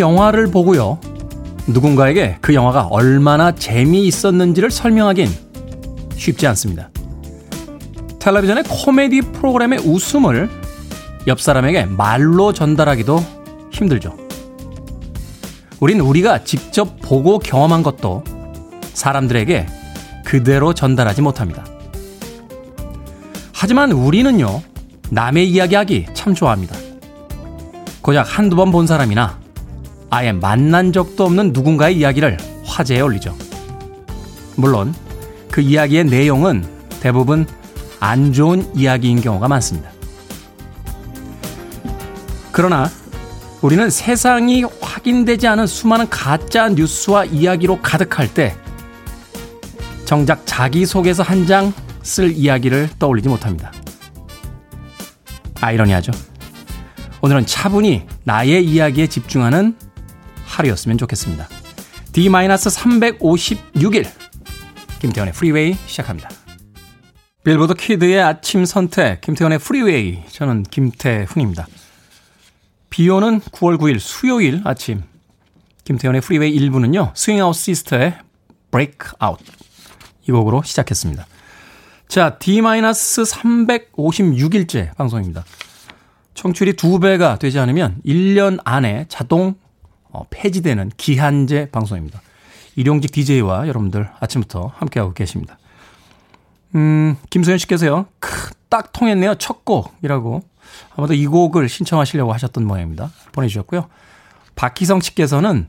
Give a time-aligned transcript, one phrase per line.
[0.00, 0.98] 영화를 보고요.
[1.66, 5.28] 누군가에게 그 영화가 얼마나 재미있었는지를 설명하긴
[6.16, 6.90] 쉽지 않습니다.
[8.18, 10.50] 텔레비전의 코미디 프로그램의 웃음을
[11.26, 13.24] 옆 사람에게 말로 전달하기도
[13.70, 14.16] 힘들죠.
[15.80, 18.24] 우린 우리가 직접 보고 경험한 것도
[18.92, 19.66] 사람들에게
[20.24, 21.64] 그대로 전달하지 못합니다.
[23.54, 24.62] 하지만 우리는요,
[25.10, 26.76] 남의 이야기하기 참 좋아합니다.
[28.02, 29.39] 고작 한두 번 본 사람이나
[30.10, 33.34] 아예 만난 적도 없는 누군가의 이야기를 화제에 올리죠.
[34.56, 34.94] 물론
[35.50, 36.64] 그 이야기의 내용은
[37.00, 37.46] 대부분
[38.00, 39.90] 안 좋은 이야기인 경우가 많습니다.
[42.52, 42.90] 그러나
[43.62, 48.56] 우리는 세상이 확인되지 않은 수많은 가짜 뉴스와 이야기로 가득할 때
[50.04, 51.72] 정작 자기 속에서 한 장
[52.02, 53.72] 쓸 이야기를 떠올리지 못합니다.
[55.60, 56.12] 아이러니하죠.
[57.20, 59.76] 오늘은 차분히 나의 이야기에 집중하는
[60.50, 61.48] 하루였으면 좋겠습니다.
[62.12, 64.06] D-356일
[65.00, 66.28] 김태훈의 프리웨이 시작합니다.
[67.42, 71.66] 빌보드 키드의 아침 선택 김태훈의 프리웨이 저는 김태훈입니다.
[72.90, 75.02] 비 오는 9월 9일 수요일 아침
[75.84, 77.12] 김태훈의 프리웨이 1부는요.
[77.14, 78.18] 스윙아웃 시스터의
[79.24, 79.42] Out
[80.28, 81.26] 이 곡으로 시작했습니다.
[82.08, 85.46] 자, D-356일째 방송입니다.
[86.34, 89.54] 청출이 2배가 되지 않으면 1년 안에 자동
[90.12, 92.20] 어, 폐지되는 기한제 방송입니다.
[92.76, 95.58] 일용직 DJ와 여러분들 아침부터 함께하고 계십니다.
[96.74, 98.06] 음, 김소연 씨께서요.
[98.68, 99.34] 딱 통했네요.
[99.36, 100.42] 첫 곡이라고.
[100.96, 103.10] 아마도 이 곡을 신청하시려고 하셨던 모양입니다.
[103.32, 103.88] 보내주셨고요.
[104.54, 105.66] 박희성 씨께서는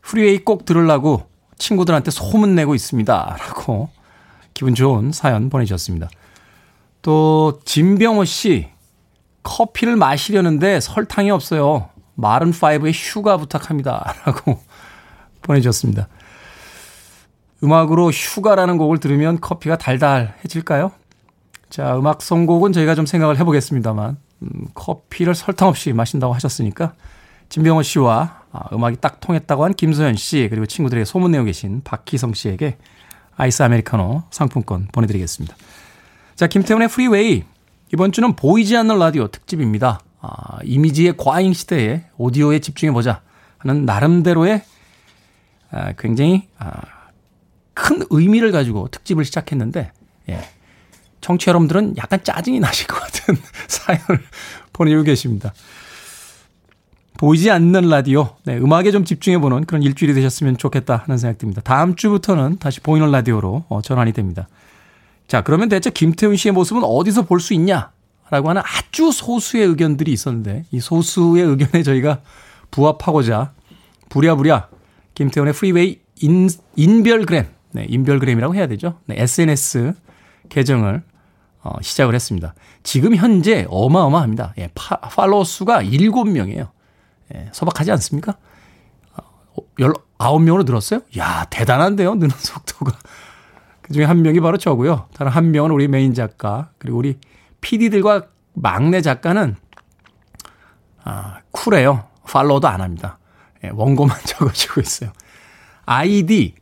[0.00, 1.28] 프리웨이 꼭 들으려고
[1.58, 3.36] 친구들한테 소문내고 있습니다.
[3.38, 3.88] 라고
[4.52, 6.08] 기분 좋은 사연 보내주셨습니다.
[7.02, 8.68] 또, 진병호 씨,
[9.42, 11.88] 커피를 마시려는데 설탕이 없어요.
[12.18, 14.14] 마른5의 휴가 부탁합니다.
[14.24, 14.60] 라고
[15.42, 16.08] 보내주셨습니다.
[17.62, 20.92] 음악으로 휴가라는 곡을 들으면 커피가 달달해질까요?
[21.70, 26.94] 자, 음악 선곡은 저희가 좀 생각을 해보겠습니다만, 음, 커피를 설탕 없이 마신다고 하셨으니까,
[27.48, 32.78] 진병호 씨와 아, 음악이 딱 통했다고 한 김소연 씨, 그리고 친구들에게 소문내고 계신 박희성 씨에게
[33.36, 35.54] 아이스 아메리카노 상품권 보내드리겠습니다.
[36.36, 37.44] 자, 김태훈의 프리웨이.
[37.92, 40.00] 이번 주는 보이지 않는 라디오 특집입니다.
[40.26, 43.22] 아, 이미지의 과잉 시대에 오디오에 집중해보자
[43.58, 44.62] 하는 나름대로의
[45.70, 46.80] 아, 굉장히 아,
[47.74, 49.92] 큰 의미를 가지고 특집을 시작했는데,
[50.30, 50.40] 예.
[51.20, 53.36] 청취자 여러분들은 약간 짜증이 나실 것 같은
[53.68, 54.22] 사연을
[54.72, 55.52] 보내주고 계십니다.
[57.18, 61.62] 보이지 않는 라디오, 네, 음악에 좀 집중해보는 그런 일주일이 되셨으면 좋겠다 하는 생각 듭니다.
[61.64, 64.48] 다음 주부터는 다시 보이는 라디오로 어, 전환이 됩니다.
[65.26, 67.90] 자, 그러면 대체 김태훈 씨의 모습은 어디서 볼 수 있냐?
[68.30, 72.20] 라고 하는 아주 소수의 의견들이 있었는데, 이 소수의 의견에 저희가
[72.70, 73.52] 부합하고자
[74.08, 74.68] 부랴부랴
[75.14, 78.98] 김태훈의 프리웨이 인, 인별그램, 네, 인별그램이라고 해야 되죠.
[79.06, 79.94] 네, SNS
[80.48, 81.02] 계정을
[81.62, 82.54] 어, 시작을 했습니다.
[82.82, 84.54] 지금 현재 어마어마합니다.
[84.58, 86.68] 예, 파, 팔로워 수가 7명이에요.
[87.34, 88.36] 예, 소박하지 않습니까?
[89.16, 91.00] 어, 19명으로 늘었어요?
[91.18, 92.92] 야, 대단한데요, 느는 속도가.
[93.82, 95.08] 그 중에 한 명이 바로 저고요.
[95.14, 97.18] 다른 한 명은 우리 메인 작가, 그리고 우리
[97.66, 99.56] PD들과 막내 작가는,
[101.02, 102.04] 아, 쿨해요.
[102.24, 103.18] 팔로우도 안 합니다.
[103.64, 105.10] 예, 원고만 적어주고 있어요.
[105.84, 106.54] 아이디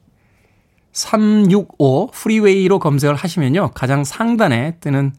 [0.93, 3.73] 365 프리웨이로 검색을 하시면요.
[3.73, 5.13] 가장 상단에 뜨는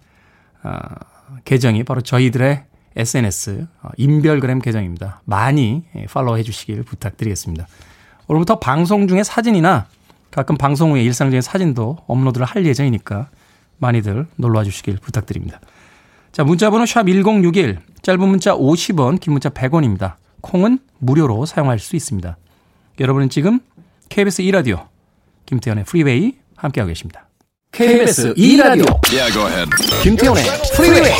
[0.63, 0.79] 어,
[1.43, 2.65] 계정이 바로 저희들의
[2.95, 5.21] SNS 어, 인별그램 계정입니다.
[5.25, 7.67] 많이 예, follow 해 주시길 부탁드리겠습니다.
[8.27, 9.87] 오늘부터 방송 중에 사진이나
[10.31, 13.29] 가끔 방송 후에 일상적인 사진도 업로드를 할 예정이니까
[13.77, 15.59] 많이들 놀러와 주시길 부탁드립니다.
[16.35, 20.15] 자, 문자번호 샵 1061, 짧은 문자 50원, 긴 문자 100원입니다.
[20.41, 22.35] 콩은 무료로 사용할 수 있습니다.
[22.99, 23.61] 여러분은 지금
[24.09, 24.85] KBS 2라디오
[25.45, 27.29] 김태훈의 프리웨이 함께하고 계십니다.
[27.71, 29.69] KBS 2라디오 yeah, go ahead.
[30.03, 30.43] 김태훈의
[30.75, 31.13] 프리웨이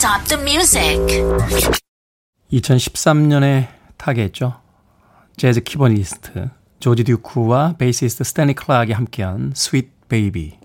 [0.00, 1.00] stop the music.
[2.52, 4.60] 2013년에 타계했죠.
[5.36, 10.58] 재즈 키보디스트 조지 듀크와 베이시스트 스탠리 클락이 함께한 Sweet Baby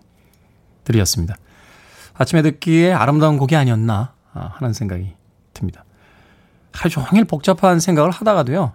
[0.84, 1.38] 들으셨습니다.
[2.14, 5.16] 아침에 듣기에 아름다운 곡이 아니었나 하는 생각이
[5.54, 5.85] 듭니다.
[6.76, 8.74] 하루 종일 복잡한 생각을 하다가도요.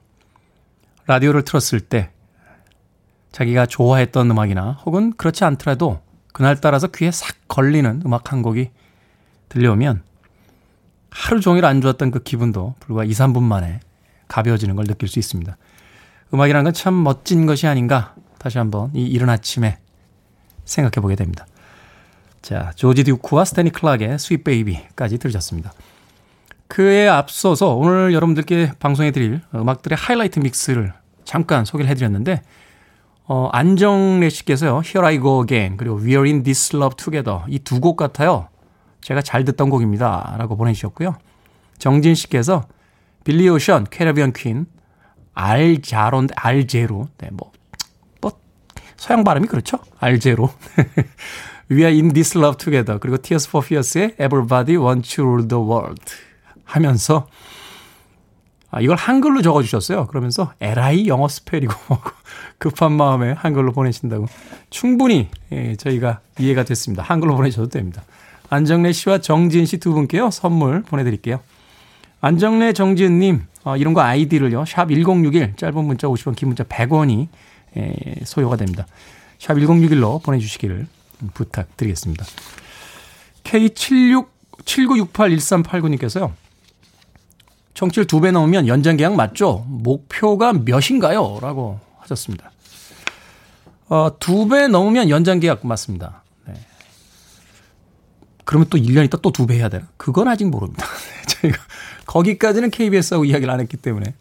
[1.07, 2.11] 라디오를 틀었을 때
[3.31, 6.01] 자기가 좋아했던 음악이나 혹은 그렇지 않더라도
[6.33, 8.71] 그날 따라서 귀에 싹 걸리는 음악 한 곡이
[9.49, 10.03] 들려오면
[11.11, 13.81] 하루 종일 안 좋았던 그 기분도 불과 2, 3분 만에
[14.29, 15.57] 가벼워지는 걸 느낄 수 있습니다.
[16.33, 19.79] 음악이라는 건 참 멋진 것이 아닌가 다시 한번 이 이른 아침에
[20.65, 21.47] 생각해 보게 됩니다.
[22.41, 25.73] 자, 조지 듀크와 스탠리 클락의 Sweet Baby까지 들으셨습니다.
[26.71, 30.93] 그에 앞서서 오늘 여러분들께 방송해 드릴 음악들의 하이라이트 믹스를
[31.25, 32.43] 잠깐 소개를 해 드렸는데
[33.25, 34.81] 어, 안정래 씨께서요.
[34.85, 38.49] Here I Go Again 그리고 We're in This Love Together 이 두 곡 같아요.
[39.01, 40.37] 제가 잘 듣던 곡입니다.
[40.39, 41.17] 라고 보내주셨고요.
[41.79, 42.63] 정진 씨께서
[43.25, 44.67] 빌리 오션, 캐러비언 퀸,
[45.35, 47.51] 알자론, 알제로, 네, 뭐,
[48.21, 48.33] 뭐,
[48.97, 49.79] 서양 발음이 그렇죠?
[49.99, 50.51] 알제로.
[51.71, 53.01] We are in this love together.
[53.01, 56.30] 그리고 Tears for Fears의 Everybody wants to rule the world.
[56.71, 57.27] 하면서,
[58.71, 60.07] 아, 이걸 한글로 적어주셨어요.
[60.07, 61.75] 그러면서 LI 영어 스펠이고,
[62.59, 64.27] 급한 마음에 한글로 보내신다고.
[64.71, 67.03] 충분히, 예, 저희가 이해가 됐습니다.
[67.03, 68.03] 한글로 보내셔도 됩니다.
[68.49, 70.31] 안정래 씨와 정지은 씨 두 분께요.
[70.31, 71.41] 선물 보내드릴게요.
[72.21, 74.65] 안정래 정지은님, 어, 이런 거 아이디를요.
[74.67, 77.29] 샵 1061, 짧은 문자 50원, 긴 문자 100원이
[77.77, 78.87] 에, 소요가 됩니다.
[79.39, 80.87] 샵 1061로 보내주시기를
[81.35, 82.25] 부탁드리겠습니다.
[83.45, 86.33] K7679681389님께서요.
[87.75, 89.65] 청취율 두 배 넘으면 연장 계약 맞죠?
[89.69, 91.39] 목표가 몇인가요?
[91.41, 92.51] 라고 하셨습니다.
[93.89, 96.23] 어, 두 배 넘으면 연장 계약 맞습니다.
[98.45, 99.87] 그러면 또 1년 있다 또 두 배 해야 되나?
[99.97, 100.85] 그건 아직 모릅니다.
[101.29, 101.59] 저희가
[102.07, 104.15] 거기까지는 KBS하고 이야기를 안 했기 때문에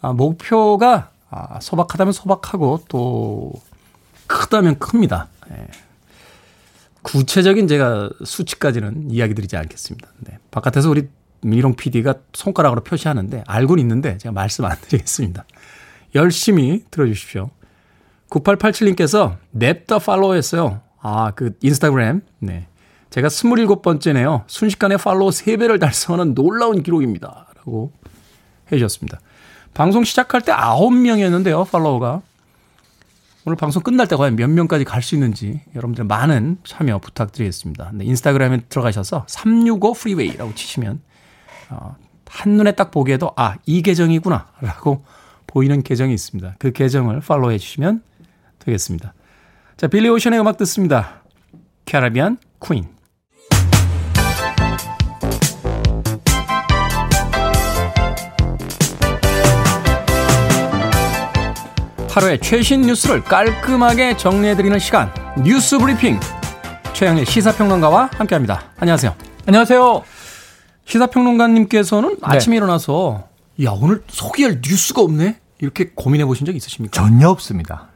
[0.00, 3.52] 아, 목표가 아, 소박하다면 소박하고 또
[4.28, 5.28] 크다면 큽니다.
[5.50, 5.66] 예.
[7.02, 10.08] 구체적인 제가 수치까지는 이야기 드리지 않겠습니다.
[10.20, 10.38] 네.
[10.52, 11.08] 바깥에서 우리
[11.42, 15.44] 미롱 PD가 손가락으로 표시하는데 알고는 있는데 제가 말씀 안 드리겠습니다.
[16.14, 17.50] 열심히 들어주십시오.
[18.30, 20.80] 9887님께서 냅다 follow 했어요.
[21.00, 22.22] 아, 그 인스타그램.
[22.40, 22.66] 네.
[23.10, 24.42] 제가 27번째네요.
[24.46, 27.46] 순식간에 팔로워 3배를 달성하는 놀라운 기록입니다.
[27.56, 27.92] 라고
[28.72, 29.20] 해주셨습니다.
[29.74, 32.22] 방송 시작할 때 9명이었는데요, follower가.
[33.44, 37.92] 오늘 방송 끝날 때 과연 몇 명까지 갈 수 있는지 여러분들 많은 참여 부탁드리겠습니다.
[37.94, 41.00] 네, 인스타그램에 들어가셔서 365 프리웨이라고 치시면
[41.70, 41.96] 어,
[42.28, 45.04] 한눈에 딱 보기에도 아, 이 계정이구나 라고
[45.46, 46.56] 보이는 계정이 있습니다.
[46.58, 48.02] 그 계정을 follow 해 주시면
[48.58, 49.14] 되겠습니다.
[49.76, 51.22] 자, 빌리 오션의 음악 듣습니다.
[51.84, 52.96] Caribbean Queen.
[62.10, 65.12] 하루의 최신 뉴스를 깔끔하게 정리해드리는 시간
[65.44, 66.18] 뉴스 브리핑
[66.94, 68.72] 최영일 시사평론가와 함께합니다.
[68.78, 69.14] 안녕하세요.
[69.46, 70.15] 안녕하세요.
[70.86, 72.16] 시사평론가님께서는 네.
[72.22, 73.24] 아침에 일어나서
[73.64, 77.00] 야 오늘 소개할 뉴스가 없네 이렇게 고민해 보신 적 있으십니까?
[77.00, 77.88] 전혀 없습니다.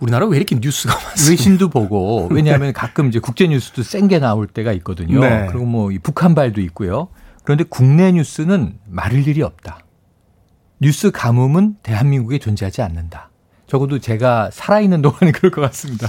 [0.00, 1.30] 우리나라 왜 이렇게 뉴스가 많습니까?
[1.30, 5.20] 외신도 보고 왜냐하면 가끔 이제 국제 뉴스도 센 게 나올 때가 있거든요.
[5.20, 5.46] 네.
[5.48, 7.08] 그리고 뭐 북한발도 있고요.
[7.44, 9.78] 그런데 국내 뉴스는 말을 일이 없다.
[10.80, 13.30] 뉴스 가뭄은 대한민국에 존재하지 않는다.
[13.68, 16.08] 적어도 제가 살아있는 동안에 그럴 것 같습니다.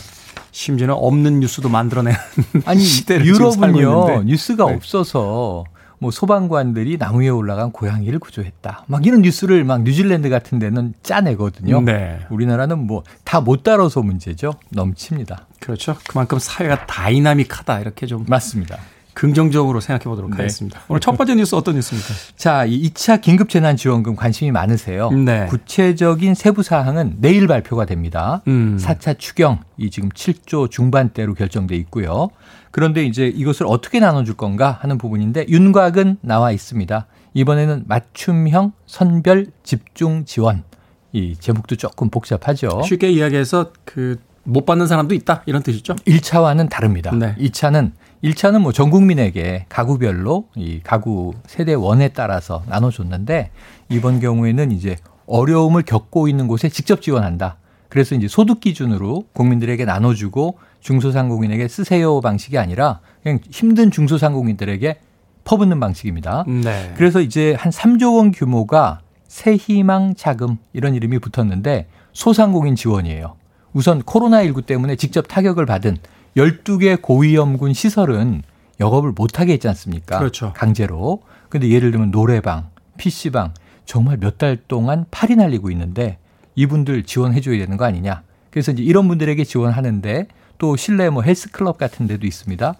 [0.51, 2.17] 심지어는 없는 뉴스도 만들어내는
[2.65, 4.73] 아니 유럽은요 뉴스가 네.
[4.73, 5.63] 없어서
[6.03, 8.83] 뭐 소방관들이 나무 위에 올라간 고양이를 구조했다.
[8.87, 11.79] 막 이런 뉴스를 막 뉴질랜드 같은 데는 짜내거든요.
[11.81, 12.19] 네.
[12.29, 14.53] 우리나라는 뭐 다 못 다뤄서 문제죠.
[14.69, 15.47] 넘칩니다.
[15.61, 15.95] 그렇죠.
[16.09, 18.77] 그만큼 사회가 다이나믹하다 이렇게 좀 맞습니다.
[19.13, 20.37] 긍정적으로 생각해 보도록 네.
[20.37, 20.81] 하겠습니다.
[20.89, 22.13] 오늘 첫 번째 뉴스 어떤 뉴스입니까?
[22.35, 25.09] 자, 이 2차 긴급재난지원금 관심이 많으세요.
[25.11, 25.45] 네.
[25.47, 28.41] 구체적인 세부 사항은 내일 발표가 됩니다.
[28.47, 28.77] 음.
[28.81, 32.29] 4차 추경 이 지금 7조 중반대로 결정돼 있고요.
[32.73, 37.05] 그런데 이제 이것을 어떻게 나눠줄 건가 하는 부분인데 윤곽은 나와 있습니다.
[37.35, 40.63] 이번에는 맞춤형 선별 집중 지원.
[41.11, 42.81] 이 제목도 조금 복잡하죠.
[42.83, 45.95] 쉽게 이야기해서 그 못 받는 사람도 있다 이런 뜻이죠.
[45.95, 47.11] 1차와는 다릅니다.
[47.15, 47.35] 네.
[47.39, 47.91] 2차는
[48.23, 53.51] 1차는 뭐 전 국민에게 가구별로 이 가구 세대 원에 따라서 나눠줬는데
[53.89, 57.57] 이번 경우에는 이제 어려움을 겪고 있는 곳에 직접 지원한다.
[57.89, 64.99] 그래서 이제 소득 기준으로 국민들에게 나눠주고 중소상공인에게 쓰세요 방식이 아니라 그냥 힘든 중소상공인들에게
[65.45, 66.45] 퍼붓는 방식입니다.
[66.47, 66.93] 네.
[66.95, 73.35] 그래서 이제 한 3조 원 규모가 새희망 자금 이런 이름이 붙었는데 소상공인 지원이에요.
[73.73, 75.97] 우선 코로나19 때문에 직접 타격을 받은
[76.37, 78.43] 12개 고위험군 시설은
[78.79, 80.19] 영업을 못하게 했지 않습니까?
[80.19, 80.53] 그렇죠.
[80.55, 81.21] 강제로.
[81.49, 83.53] 근데 예를 들면 노래방, PC방
[83.85, 86.17] 정말 몇 달 동안 팔이 날리고 있는데
[86.55, 88.21] 이분들 지원해줘야 되는 거 아니냐.
[88.49, 92.75] 그래서 이제 이런 분들에게 지원하는데 또 실내 뭐 헬스클럽 같은 데도 있습니다.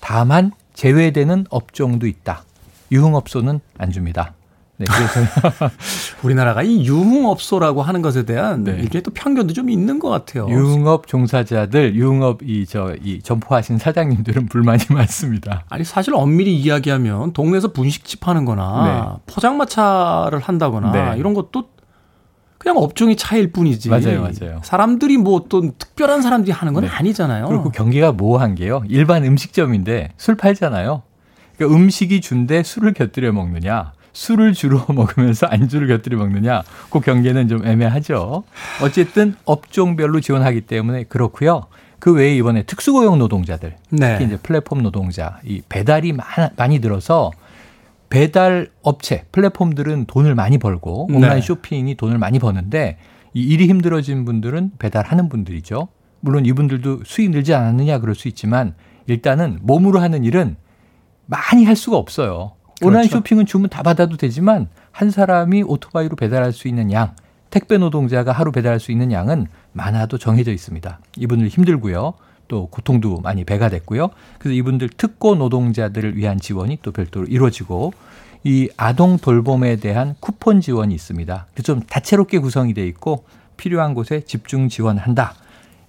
[0.00, 2.44] 다만 제외되는 업종도 있다.
[2.92, 4.34] 유흥업소는 안 줍니다.
[4.76, 5.70] 네, 그래서
[6.24, 8.72] 우리나라가 이 유흥업소라고 하는 것에 대한 네.
[8.72, 10.48] 일종의 또 편견도 좀 있는 것 같아요.
[10.48, 15.64] 유흥업 종사자들, 유흥업 이 저이 점포하신 사장님들은 불만이 많습니다.
[15.68, 18.84] 아니 사실 엄밀히 이야기하면 동네에서 분식집 하는 거나
[19.16, 19.32] 네.
[19.32, 21.18] 포장마차를 한다거나 네.
[21.18, 21.68] 이런 것도
[22.64, 23.90] 그냥 업종이 차일 뿐이지.
[23.90, 24.60] 맞아요, 맞아요.
[24.64, 26.90] 사람들이 뭐또 특별한 사람들이 하는 건 네.
[26.90, 27.46] 아니잖아요.
[27.46, 28.82] 그리고 경기가 뭐한 게요.
[28.88, 31.02] 일반 음식점인데 술 팔잖아요.
[31.58, 37.66] 그러니까 음식이 준데 술을 곁들여 먹느냐, 술을 주로 먹으면서 안주를 곁들여 먹느냐, 그 경계는 좀
[37.66, 38.44] 애매하죠.
[38.82, 41.66] 어쨌든 업종별로 지원하기 때문에 그렇고요.
[41.98, 44.12] 그 외에 이번에 특수고용 노동자들, 네.
[44.12, 46.16] 특히 이제 플랫폼 노동자, 이 배달이
[46.56, 47.30] 많이 들어서
[48.14, 51.40] 배달 업체, 플랫폼들은 돈을 많이 벌고 온라인 네.
[51.40, 52.96] 쇼핑이 돈을 많이 버는데
[53.32, 55.88] 이 일이 힘들어진 분들은 배달하는 분들이죠.
[56.20, 58.76] 물론 이분들도 수익 늘지 않았느냐 그럴 수 있지만
[59.08, 60.54] 일단은 몸으로 하는 일은
[61.26, 62.52] 많이 할 수가 없어요.
[62.82, 63.16] 온라인 그렇죠.
[63.18, 67.16] 쇼핑은 주문 다 받아도 되지만 한 사람이 오토바이로 배달할 수 있는 양,
[67.50, 71.00] 택배 노동자가 하루 배달할 수 있는 양은 많아도 정해져 있습니다.
[71.16, 72.14] 이분들 힘들고요.
[72.48, 74.10] 또 고통도 많이 배가 됐고요.
[74.38, 77.92] 그래서 이분들 특고 노동자들을 위한 지원이 또 별도로 이루어지고
[78.44, 81.46] 이 아동 돌봄에 대한 쿠폰 지원이 있습니다.
[81.62, 83.24] 좀 다채롭게 구성이 돼 있고
[83.56, 85.34] 필요한 곳에 집중 지원한다.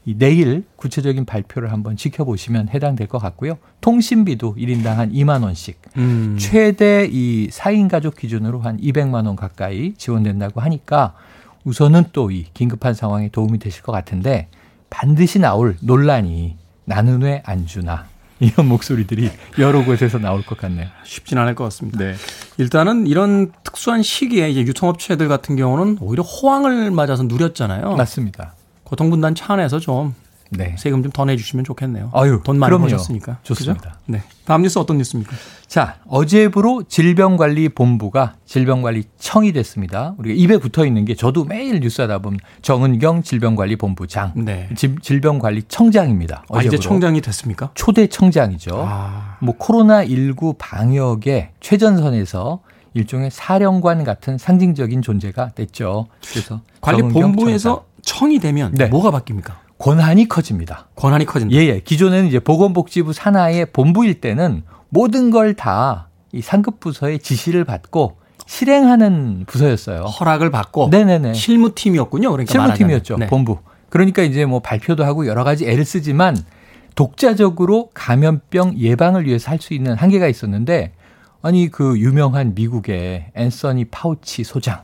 [0.08, 3.58] 이 내일 구체적인 발표를 한번 지켜보시면 해당될 것 같고요.
[3.82, 5.82] 통신비도 1인당 한 2만 원씩.
[5.98, 6.38] 음.
[6.40, 11.16] 최대 이 4인 가족 기준으로 한 200만 원 가까이 지원된다고 하니까
[11.64, 14.48] 우선은 또 이 긴급한 상황에 도움이 되실 것 같은데
[15.00, 18.06] 반드시 나올 논란이 나는 왜 안 주나
[18.40, 20.88] 이런 목소리들이 여러 곳에서 나올 것 같네요.
[21.04, 22.00] 쉽진 않을 것 같습니다.
[22.00, 22.16] 네.
[22.58, 27.96] 일단은 이런 특수한 시기에 이제 유통업체들 같은 경우는 오히려 호황을 맞아서 누렸잖아요.
[27.96, 28.54] 맞습니다.
[28.84, 30.16] 고통분담 차원에서 좀
[30.52, 30.76] 네.
[30.78, 32.12] 세금 좀 더 내주시면 좋겠네요.
[32.14, 32.84] 아유, 돈 많이 그럼요.
[32.84, 33.40] 버셨으니까.
[33.44, 33.90] 좋습니다.
[33.90, 34.00] 그죠?
[34.06, 34.22] 네.
[34.46, 35.36] 다음 뉴스 어떤 뉴스입니까?
[35.68, 40.14] 자, 어제부로 질병관리본부가 질병관리청이 됐습니다.
[40.18, 44.70] 우리가 입에 붙어 있는 게 저도 매일 뉴스 하다 보면 정은경 질병관리본부장, 네.
[45.02, 46.46] 질병관리청장입니다.
[46.52, 47.70] 아, 이제 청장이 됐습니까?
[47.74, 48.84] 초대 청장이죠.
[48.88, 49.38] 아.
[49.42, 52.60] 뭐 코로나19 방역의 최전선에서
[52.94, 56.08] 일종의 사령관 같은 상징적인 존재가 됐죠.
[56.32, 58.86] 그래서 관리본부에서 청이 되면 네.
[58.88, 59.54] 뭐가 바뀝니까?
[59.86, 60.88] 권한이 커집니다.
[60.96, 61.56] 권한이 커진다.
[61.56, 61.80] 예, 예.
[61.80, 69.46] 기존에는 이제 보건복지부 산하의 본부일 때는 모든 걸 다 이 상급 부서의 지시를 받고 실행하는
[69.48, 70.02] 부서였어요.
[70.02, 71.34] 허락을 받고 네네네.
[71.34, 72.32] 실무팀이었군요.
[72.32, 73.18] 그러니까 실무팀이었죠.
[73.18, 73.28] 네.
[73.28, 73.60] 본부.
[73.90, 76.36] 그러니까 이제 뭐 발표도 하고 여러 가지 애를 쓰지만
[76.96, 80.94] 독자적으로 감염병 예방을 위해서 할 수 있는 한계가 있었는데
[81.42, 84.82] 아니 그 유명한 미국의 앤서니 파우치 소장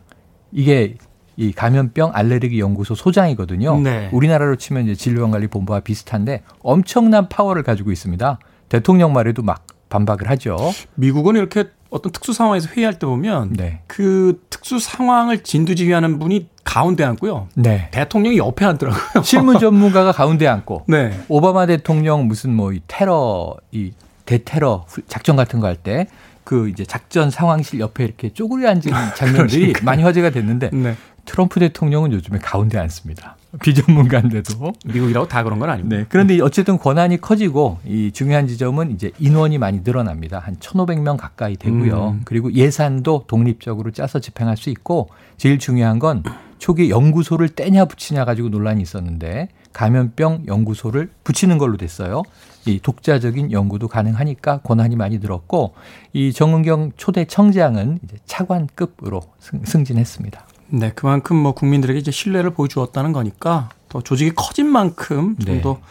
[0.53, 0.96] 이게
[1.41, 3.79] 이 감염병 알레르기 연구소 소장이거든요.
[3.79, 4.10] 네.
[4.12, 8.38] 우리나라로 치면 이제 질병관리본부와 비슷한데 엄청난 파워를 가지고 있습니다.
[8.69, 10.55] 대통령 말에도 막 반박을 하죠.
[10.93, 13.81] 미국은 이렇게 어떤 특수 상황에서 회의할 때 보면 네.
[13.88, 17.48] 그 특수 상황을 진두지휘하는 분이 가운데 앉고요.
[17.55, 17.89] 네.
[17.91, 19.24] 대통령이 옆에 앉더라고요.
[19.25, 21.19] 실무 전문가가 가운데 앉고 네.
[21.27, 23.93] 오바마 대통령 무슨 뭐 이 테러 이
[24.27, 26.05] 대테러 작전 같은 거 할 때
[26.43, 28.81] 그 이제 작전 상황실 옆에 이렇게 쪼그려 앉은
[29.15, 29.86] 장면들이 그러니까.
[29.86, 30.95] 많이 화제가 됐는데 네.
[31.25, 33.37] 트럼프 대통령은 요즘에 가운데 앉습니다.
[33.61, 35.97] 비전문가인데도 미국이라고 다 그런 건 아닙니다.
[35.97, 36.05] 네.
[36.07, 40.39] 그런데 어쨌든 권한이 커지고 이 중요한 지점은 이제 인원이 많이 늘어납니다.
[40.39, 42.09] 한 1,500명 가까이 되고요.
[42.11, 42.21] 음.
[42.23, 46.23] 그리고 예산도 독립적으로 짜서 집행할 수 있고 제일 중요한 건
[46.59, 52.23] 초기 연구소를 떼냐 붙이냐 가지고 논란이 있었는데 감염병 연구소를 붙이는 걸로 됐어요.
[52.65, 55.73] 이 독자적인 연구도 가능하니까 권한이 많이 늘었고
[56.13, 63.11] 이 정은경 초대 청장은 이제 차관급으로 승, 진했습니다 네, 그만큼 뭐 국민들에게 이제 신뢰를 보여주었다는
[63.11, 65.81] 거니까 더 조직이 커진 만큼 좀더 네.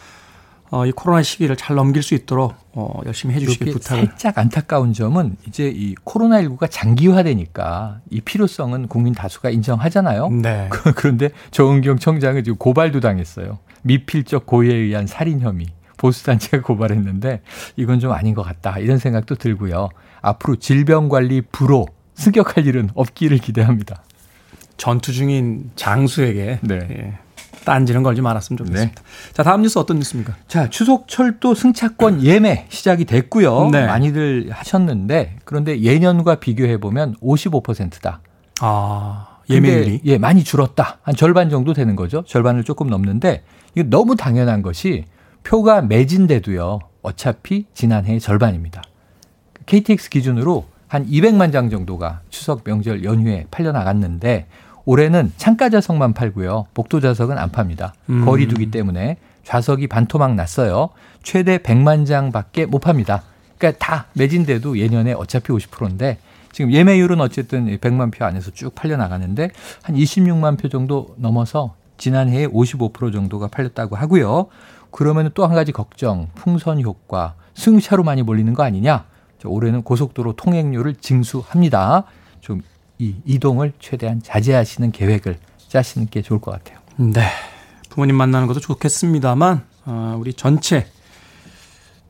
[0.71, 4.05] 어, 이 코로나 시기를 잘 넘길 수 있도록 어, 열심히 해주시길 부탁을.
[4.05, 10.29] 살짝 안타까운 점은 이제 이 코로나 19가 장기화되니까 이 필요성은 국민 다수가 인정하잖아요.
[10.29, 10.69] 네.
[10.95, 13.59] 그런데 정은경 청장은 지금 고발도 당했어요.
[13.83, 15.67] 미필적 고의에 의한 살인 혐의.
[15.97, 17.41] 보수단체가 고발했는데
[17.75, 18.79] 이건 좀 아닌 것 같다.
[18.79, 19.89] 이런 생각도 들고요.
[20.21, 21.85] 앞으로 질병관리 부로
[22.15, 24.03] 승격할 일은 없기를 기대합니다.
[24.81, 26.79] 전투 중인 장수에게 네.
[26.89, 27.13] 예,
[27.65, 28.95] 딴지는 걸지 말았으면 좋겠습니다.
[28.95, 29.31] 네.
[29.31, 30.35] 자, 다음 뉴스 어떤 뉴스입니까?
[30.47, 33.69] 자, 추석 철도 승차권 예매 시작이 됐고요.
[33.69, 33.85] 네.
[33.85, 38.21] 많이들 하셨는데 그런데 예년과 비교해 보면 55%다.
[38.59, 40.97] 아, 예매율이 예, 많이 줄었다.
[41.03, 42.23] 한 절반 정도 되는 거죠.
[42.25, 43.43] 절반을 조금 넘는데
[43.75, 45.05] 이게 너무 당연한 것이
[45.43, 46.79] 표가 매진돼도요.
[47.03, 48.81] 어차피 지난해의 절반입니다.
[49.67, 54.47] KTX 기준으로 한 200만 장 정도가 추석 명절 연휴에 팔려 나갔는데
[54.95, 56.65] 올해는 창가 좌석만 팔고요.
[56.73, 57.93] 복도 좌석은 안 팝니다.
[58.09, 58.25] 음.
[58.25, 60.89] 거리 두기 때문에 좌석이 반토막 났어요.
[61.23, 63.23] 최대 100만 장밖에 못 팝니다.
[63.57, 66.17] 그러니까 다 매진돼도 예년에 어차피 50%인데
[66.51, 72.47] 지금 예매율은 어쨌든 100만 표 안에서 쭉 팔려 나가는데 한 26만 표 정도 넘어서 지난해에
[72.47, 74.47] 55% 정도가 팔렸다고 하고요.
[74.91, 79.05] 그러면 또 한 가지 걱정, 풍선 효과, 승차로 많이 몰리는 거 아니냐?
[79.45, 82.03] 올해는 고속도로 통행료를 징수합니다.
[82.41, 82.61] 좀
[83.01, 85.37] 이 이동을 최대한 자제하시는 계획을
[85.69, 86.77] 짜시는 게 좋을 것 같아요.
[86.97, 87.25] 네.
[87.89, 90.85] 부모님 만나는 것도 좋겠습니다만, 어, 우리 전체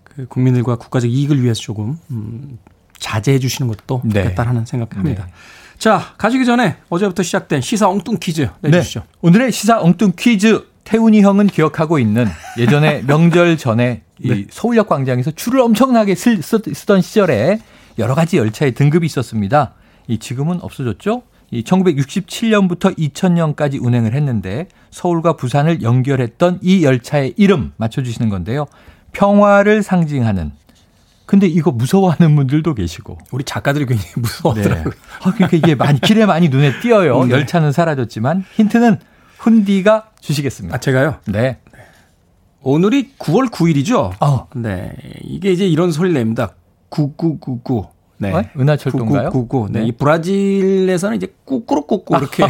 [0.04, 2.60] 그 국민들과 국가적 이익을 위해서 조금, 음,
[3.00, 4.24] 자제해 주시는 것도 네.
[4.24, 5.26] 좋겠다는 생각합니다.
[5.28, 5.32] 네.
[5.78, 9.00] 자, 가시기 전에 어제부터 시작된 시사 엉뚱 퀴즈 내주시죠.
[9.00, 9.06] 네.
[9.22, 14.46] 오늘의 시사 엉뚱 퀴즈 태훈이 형은 기억하고 있는 예전에 명절 전에 이 네.
[14.52, 17.62] 서울역 광장에서 줄을 엄청나게 쓰던 시절에
[17.98, 19.74] 여러 가지 열차의 등급이 있었습니다.
[20.12, 21.24] 이 지금은 없어졌죠?
[21.52, 28.68] 이 1967년부터 2000년까지 운행을 했는데 서울과 부산을 연결했던 이 열차의 이름 맞춰주시는 건데요.
[29.14, 30.52] 평화를 상징하는
[31.26, 33.18] 근데 이거 무서워하는 분들도 계시고.
[33.32, 34.84] 우리 작가들이 굉장히 무서워하더라고요.
[34.84, 35.00] 네.
[35.24, 37.24] 아, 그러니까 이게 많이 길에 많이 눈에 띄어요.
[37.24, 37.32] 네.
[37.32, 39.00] 열차는 사라졌지만 힌트는
[39.38, 40.76] 훈디가 주시겠습니다.
[40.76, 41.20] 아, 제가요?
[41.28, 41.60] 네.
[42.62, 44.12] 오늘이 9월 9일이죠?
[44.20, 44.48] 어.
[44.56, 44.92] 네.
[45.22, 46.54] 이게 이제 이런 소리를 냅니다.
[46.90, 47.88] 9999.
[48.22, 48.32] 네.
[48.32, 48.44] 어?
[48.58, 49.30] 은하철도인가요?
[49.32, 49.68] 9999.
[49.72, 49.80] 네.
[49.80, 49.86] 네.
[49.88, 52.46] 이 브라질에서는 이제 꾸꾸루꾸꾸 이렇게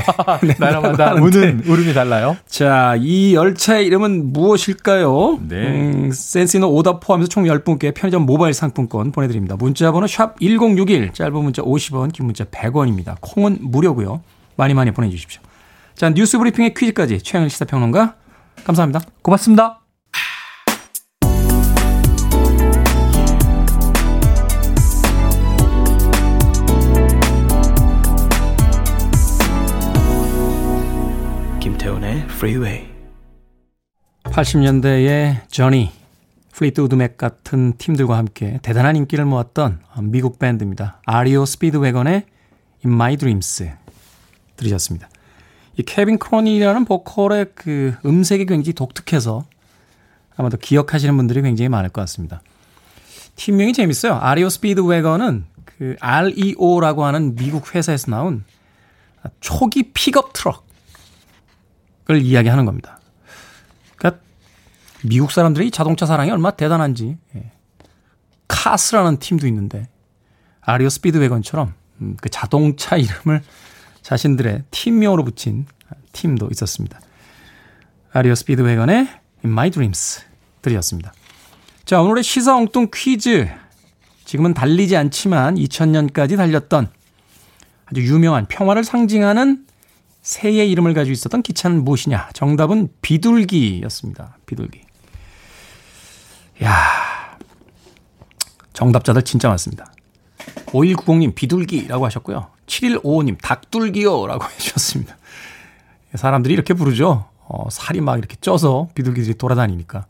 [0.46, 2.36] 네, 나라마다 우는 울음이 달라요.
[2.46, 5.40] 자, 이 열차의 이름은 무엇일까요?
[5.48, 5.56] 네.
[5.56, 9.56] 음, 센스 있는 오답 포함해서 총 10분께 편의점 모바일 상품권 보내 드립니다.
[9.58, 13.16] 문자 번호 샵 1061, 짧은 문자 50원, 긴 문자 100원입니다.
[13.22, 14.22] 콩은 무료고요.
[14.58, 15.42] 많이 많이 보내 주십시오.
[15.96, 18.16] 자, 뉴스 브리핑의 퀴즈까지 최영일 시사평론가
[18.66, 19.02] 감사합니다.
[19.22, 19.81] 고맙습니다.
[32.22, 32.90] 김태훈의 Freeway.
[34.24, 35.92] 80년대의 저니,
[36.52, 41.02] 플리트우드 맥 같은 팀들과 함께 대단한 인기를 모았던 미국 밴드입니다.
[41.06, 42.26] 아리오 스피드웨건의
[42.86, 43.72] In My Dreams
[44.56, 45.10] 들으셨습니다.
[45.78, 49.46] 이 케빈 크로니라는 보컬의 그 음색이 굉장히 독특해서
[50.36, 52.42] 아마도 기억하시는 분들이 굉장히 많을 것 같습니다.
[53.36, 54.16] 팀명이 재밌어요.
[54.16, 58.44] REO Speedwagon은 그 REO라고 하는 미국 회사에서 나온
[59.40, 60.70] 초기 픽업 트럭
[62.12, 63.00] 을 이야기하는 겁니다.
[63.96, 64.22] 그러니까
[65.04, 67.52] 미국 사람들이 자동차 사랑이 얼마나 대단한지 예.
[68.48, 69.88] 카스라는 팀도 있는데
[70.62, 73.42] 아리오 스피드웨건처럼 음, 그 자동차 이름을
[74.02, 75.66] 자신들의 팀명으로 붙인
[76.12, 77.00] 팀도 있었습니다.
[78.14, 80.22] 아리오 스피드웨건의 In My Dreams
[80.62, 81.14] 들이었습니다.
[81.86, 83.50] 자, 오늘의 시사 엉뚱 퀴즈.
[84.26, 86.90] 지금은 달리지 않지만 2000년까지 달렸던
[87.86, 89.66] 아주 유명한 평화를 상징하는
[90.22, 92.30] 새의 이름을 가지고 있었던 기차는 무엇이냐?
[92.34, 94.38] 정답은 비둘기였습니다.
[94.46, 94.82] 비둘기.
[96.64, 97.38] 야
[98.74, 99.92] 정답자들 진짜 많습니다.
[100.68, 102.48] 5190님 비둘기라고 하셨고요.
[102.68, 105.18] 7155님 닭둘기요 라고 해주셨습니다.
[106.16, 107.26] 사람들이 이렇게 부르죠.
[107.48, 110.06] 어, 살이 막 이렇게 쪄서 비둘기들이 돌아다니니까.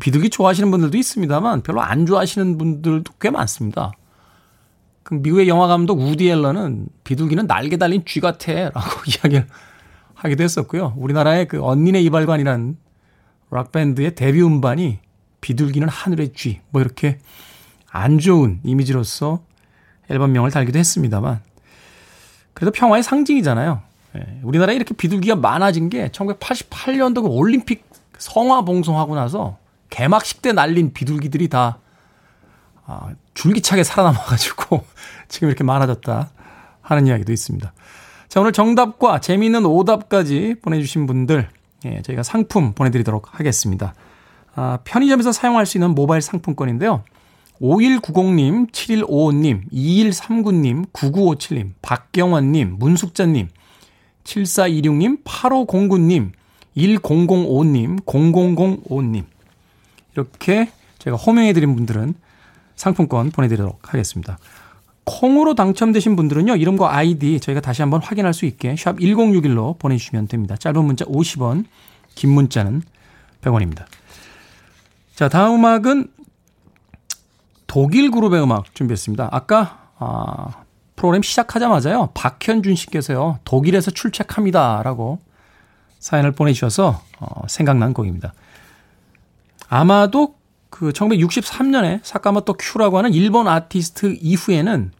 [0.00, 3.92] 비둘기 좋아하시는 분들도 있습니다만 별로 안 좋아하시는 분들도 꽤 많습니다.
[5.06, 9.46] 그 미국의 영화 감독 우디 앨런은 비둘기는 날개 달린 쥐 같아라고 이야기를
[10.14, 10.94] 하기도 했었고요.
[10.96, 12.76] 우리나라의 그 언니네 이발관이라는
[13.52, 14.98] 락 밴드의 데뷔 음반이
[15.40, 17.18] 비둘기는 하늘의 쥐 뭐 이렇게
[17.88, 19.44] 안 좋은 이미지로서
[20.10, 21.40] 앨범명을 달기도 했습니다만
[22.52, 23.82] 그래도 평화의 상징이잖아요.
[24.16, 27.84] 예, 우리나라에 이렇게 비둘기가 많아진 게 1988년도 그 올림픽
[28.18, 29.56] 성화 봉송하고 나서
[29.90, 31.78] 개막식 때 날린 비둘기들이 다
[32.86, 34.84] 아, 줄기차게 살아남아가지고
[35.28, 36.30] 지금 이렇게 많아졌다
[36.80, 37.72] 하는 이야기도 있습니다.
[38.28, 41.48] 자, 오늘 정답과 재미있는 오답까지 보내주신 분들,
[41.84, 43.94] 예, 저희가 상품 보내드리도록 하겠습니다.
[44.54, 47.02] 아, 편의점에서 사용할 수 있는 모바일 상품권인데요.
[47.60, 53.48] 5190님, 7155님, 2139님, 9957님, 박경원님, 문숙자님,
[54.24, 56.32] 7426님, 8509님,
[56.76, 59.24] 1005님, 0005님.
[60.12, 62.14] 이렇게 제가 호명해드린 분들은
[62.76, 64.38] 상품권 보내드리도록 하겠습니다.
[65.04, 70.56] 콩으로 당첨되신 분들은요, 이름과 아이디 저희가 다시 한번 확인할 수 있게 샵 1061로 보내주시면 됩니다.
[70.56, 71.64] 짧은 문자 50원,
[72.14, 72.82] 긴 문자는
[73.42, 73.84] 100원입니다.
[75.14, 76.08] 자, 다음 음악은
[77.66, 79.28] 독일 그룹의 음악 준비했습니다.
[79.30, 80.64] 아까, 아,
[80.96, 84.82] 프로그램 시작하자마자요, 박현준 씨께서요, 독일에서 출첵합니다.
[84.82, 85.20] 라고
[86.00, 88.34] 사연을 보내주셔서, 어, 생각난 곡입니다.
[89.68, 90.34] 아마도
[90.78, 94.92] 그 1963년에 사카모토 큐라고 하는 일본 아티스트 이후에는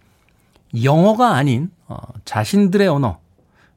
[0.83, 3.19] 영어가 아닌 어, 자신들의 언어,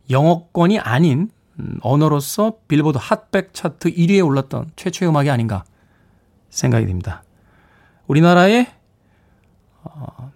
[0.09, 5.65] 영어권이 아닌 음, 언어로서 빌보드 핫백 차트 1위에 올랐던 최초의 음악이 아닌가
[6.49, 7.23] 생각이 됩니다.
[8.07, 8.67] 우리나라의
[9.83, 10.31] 어,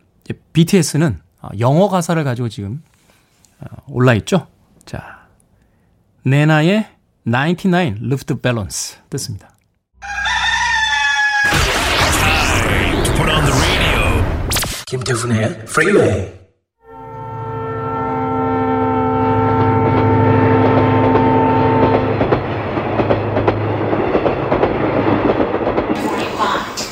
[0.52, 1.22] BTS는
[1.60, 2.84] 영어 가사를 가지고 지금
[3.88, 4.48] 올라 있죠.
[4.86, 5.28] 자,
[6.24, 6.88] 네나의
[7.24, 9.53] 99 Lift Balance 듣습니다.
[14.93, 16.39] 김태훈의 Freeway.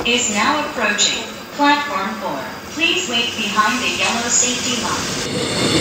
[0.07, 1.21] is now approaching
[1.57, 2.31] platform 4.
[2.75, 5.77] Please wait behind the yellow safety line.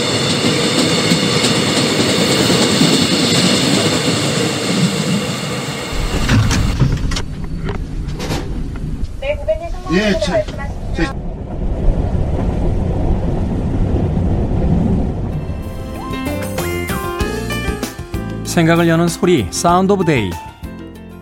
[18.50, 20.28] 생각을 여는 소리, Sound of Day.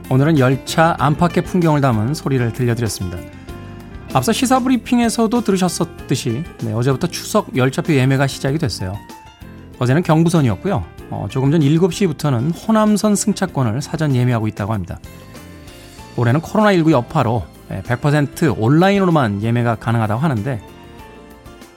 [0.08, 3.18] 오늘은 열차 안팎의 풍경을 담은 소리를 들려드렸습니다.
[4.14, 8.94] 앞서 시사 브리핑에서도 들으셨었듯이 네, 어제부터 추석 열차표 예매가 시작이 됐어요.
[9.78, 10.82] 어제는 경부선이었고요.
[11.10, 14.98] 어, 조금 전 7시부터는 호남선 승차권을 사전 예매하고 있다고 합니다.
[16.16, 20.62] 올해는 코로나19 여파로 100% 온라인으로만 예매가 가능하다고 하는데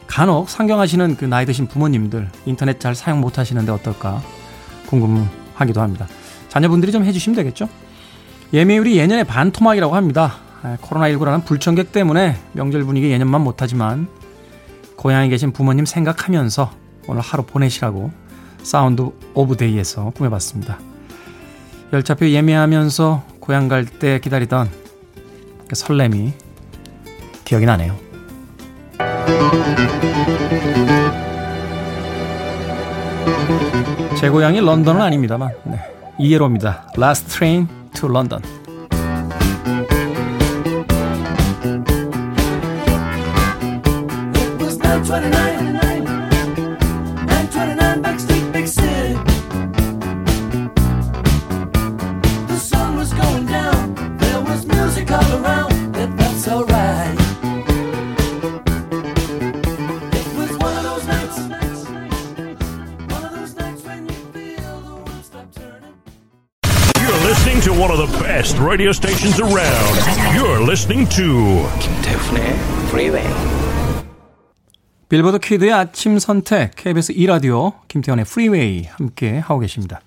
[0.07, 4.21] 간혹 상경하시는 그 나이 드신 부모님들 인터넷 잘 사용 못 하시는데 어떨까
[4.87, 6.07] 궁금 하기도 합니다.
[6.49, 7.69] 자녀분들이 좀 해주시면 되겠죠?
[8.53, 10.35] 예매율이 예년의 반토막이라고 합니다.
[10.81, 14.07] 코로나19라는 불청객 때문에 명절 분위기 예년만 못하지만
[14.95, 16.71] 고향에 계신 부모님 생각하면서
[17.07, 18.11] 오늘 하루 보내시라고
[18.61, 20.77] Sound of Day에서 꾸며봤습니다.
[21.93, 24.69] 열차표 예매하면서 고향 갈 때 기다리던
[25.67, 26.33] 그 설렘이
[27.45, 27.97] 기억이 나네요.
[34.17, 35.79] 제 고향이 런던은 아닙니다만 네.
[36.19, 36.91] 이해로입니다.
[36.97, 38.41] Last Train to London.
[68.71, 69.95] Radio stations around.
[70.33, 72.41] You're listening to 김태훈의
[72.87, 73.27] Freeway.
[75.09, 79.99] 빌보드 Kid의 아침 선택 KBS 2 라디오 김태훈의 Freeway 함께 하고 계십니다.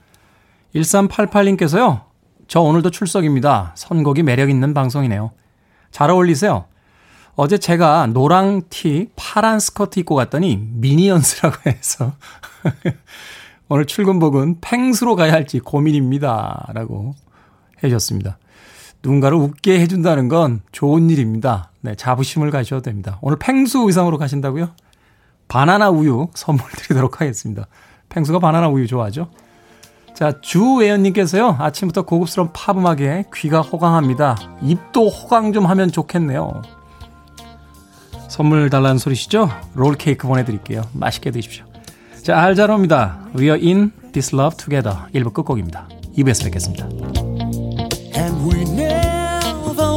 [0.74, 2.04] 1388님께서요.
[2.48, 3.72] 저 오늘도 출석입니다.
[3.76, 5.32] 선곡이 매력 있는 방송이네요.
[5.90, 6.64] 잘 어울리세요.
[7.36, 12.14] 어제 제가 노랑 티, 파란 스커트 입고 갔더니 Minions라고 해서
[13.68, 16.70] 오늘 출근복은 펭수로 가야 할지 고민입니다.
[16.72, 17.14] 라고
[17.82, 18.38] 해주셨습니다.
[19.04, 21.70] 누군가를 웃게 해준다는 건 좋은 일입니다.
[21.82, 23.18] 네, 자부심을 가셔도 됩니다.
[23.20, 24.70] 오늘 팽수 의상으로 가신다고요?
[25.46, 27.66] 바나나 우유 선물 드리도록 하겠습니다.
[28.08, 29.28] 팽수가 바나나 우유 좋아하죠?
[30.14, 34.36] 자, 주애연님께서요, 아침부터 고급스러운 팝 음악에 귀가 호강합니다.
[34.62, 36.62] 입도 호강 좀 하면 좋겠네요.
[38.28, 39.50] 선물 달라는 소리시죠?
[39.74, 40.82] 롤케이크 보내드릴게요.
[40.92, 41.64] 맛있게 드십시오.
[42.22, 43.28] 자, 알자로입니다.
[43.36, 44.96] We are in this love together.
[45.14, 45.88] 1부 끝곡입니다.
[46.16, 47.33] 2부에서 뵙겠습니다.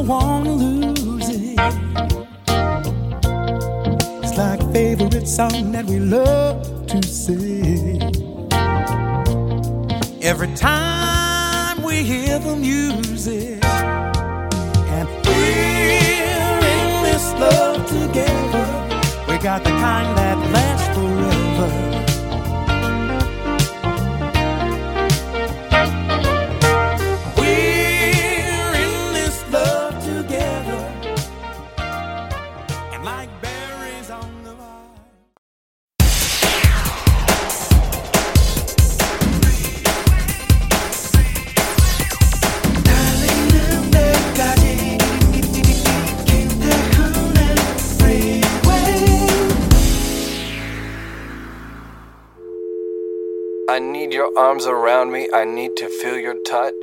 [0.07, 1.59] Wanna lose it.
[4.23, 8.01] It's like a favorite song that we love to sing.
[10.21, 13.63] Every time we hear the music,
[14.95, 18.65] and we're in this love together.
[19.27, 22.06] We got the kind that lasts forever.
[54.27, 55.29] Your arms around me.
[55.33, 56.73] I need to feel your touch.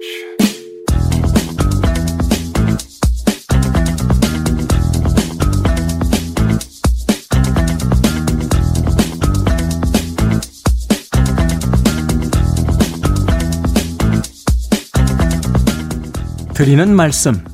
[16.55, 17.45] 드리는 말씀.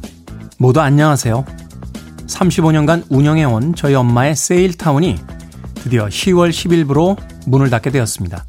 [0.59, 1.45] 모두 안녕하세요.
[2.27, 5.17] 35년간 운영해온 저희 엄마의 세일타운이
[5.75, 8.45] 드디어 10월 10일부로 문을 닫게 되었습니다.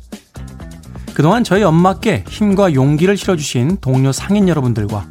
[1.14, 5.06] 그동안 저희 엄마께 힘과 용기를 실어주신 동료 상인 여러분들과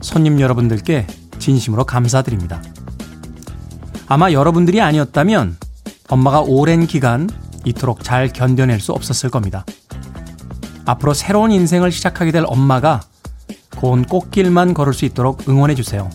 [0.00, 1.06] 손님 여러분들께
[1.38, 2.62] 진심으로 감사드립니다.
[4.06, 5.56] 아마 여러분들이 아니었다면
[6.08, 7.28] 엄마가 오랜 기간
[7.64, 9.64] 이토록 잘 견뎌낼 수 없었을 겁니다.
[10.84, 13.00] 앞으로 새로운 인생을 시작하게 될 엄마가
[13.76, 16.10] 고운 꽃길만 걸을 수 있도록 응원해 주세요.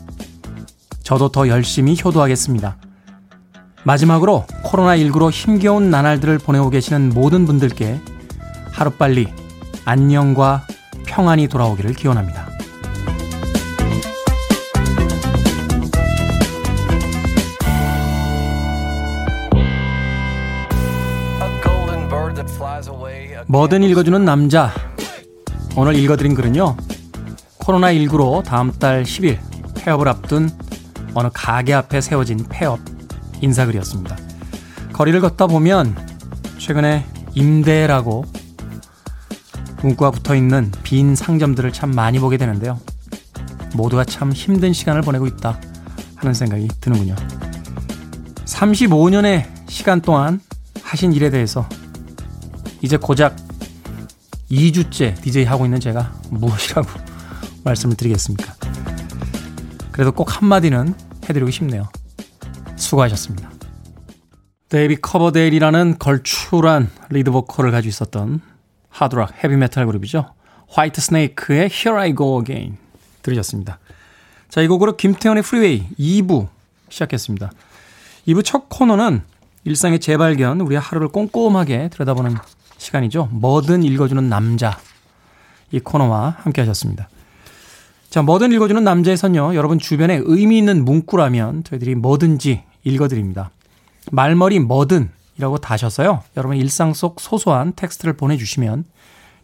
[1.04, 2.78] 저도 더 열심히 효도하겠습니다.
[3.84, 8.02] 마지막으로 코로나19로 힘겨운 나날들을 보내고 계시는 모든 분들께
[8.76, 9.28] 하루빨리
[9.86, 10.68] 안녕과
[11.06, 12.46] 평안이 돌아오기를 기원합니다.
[23.48, 24.74] 뭐든 읽어주는 남자.
[25.78, 26.76] 오늘 읽어드린 글은요.
[27.60, 29.40] 코로나19로 다음 달 10일
[29.76, 30.50] 폐업을 앞둔
[31.14, 32.80] 어느 가게 앞에 세워진 폐업
[33.40, 34.18] 인사글이었습니다.
[34.92, 35.96] 거리를 걷다 보면
[36.58, 38.26] 최근에 임대라고
[39.86, 42.80] 문구가 붙어 있는 빈 상점들을 참 많이 보게 되는데요.
[43.76, 45.60] 모두가 참 힘든 시간을 보내고 있다
[46.16, 47.16] 하는 생각이 드는군요.
[48.46, 50.42] 35년의 시간 동안
[50.82, 51.70] 하신 일에 대해서
[52.82, 53.36] 이제 고작
[54.50, 56.90] 2주째 DJ 하고 있는 제가 무엇이라고
[57.64, 58.56] 말씀을 드리겠습니까?
[59.92, 60.96] 그래도 꼭 한마디는
[61.30, 61.90] 해드리고 싶네요.
[62.76, 63.52] 수고하셨습니다.
[64.70, 68.55] 데이비드 커버데일이라는 걸출한 리드 보컬을 가지고 있었던
[68.96, 70.26] 하드락 헤비메탈 그룹이죠.
[70.70, 72.78] Whitesnake의 Here I Go Again
[73.22, 73.80] 들으셨습니다.
[74.48, 76.48] 자, 이 곡으로 김태훈의 Freeway 2부
[76.90, 77.52] 시작했습니다.
[78.28, 79.22] 2부 첫 코너는
[79.66, 82.36] 일상의 재발견, 우리의 하루를 꼼꼼하게 들여다보는
[82.78, 83.30] 시간이죠.
[83.32, 84.80] 뭐든 읽어주는 남자.
[85.72, 87.10] 이 코너와 함께 하셨습니다.
[88.10, 93.50] 자, 뭐든 읽어주는 남자에선요, 여러분 주변에 의미 있는 문구라면 저희들이 뭐든지 읽어드립니다.
[94.12, 98.86] 말머리 뭐든 이라고 다셔서요, 여러분 일상 속 소소한 텍스트를 보내주시면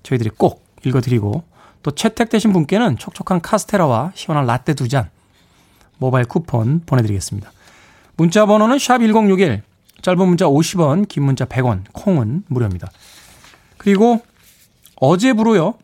[0.04, 1.44] 저희들이 꼭 읽어드리고
[1.84, 5.10] 또 채택되신 분께는 촉촉한 카스테라와 시원한 라떼 두 잔
[5.98, 7.52] 모바일 쿠폰 보내드리겠습니다.
[8.18, 9.62] 문자 번호는 샵 1061,
[10.02, 12.90] 짧은 문자 50원, 긴 문자 100원, 콩은 무료입니다.
[13.78, 14.22] 그리고
[14.96, 15.76] 어제부로요.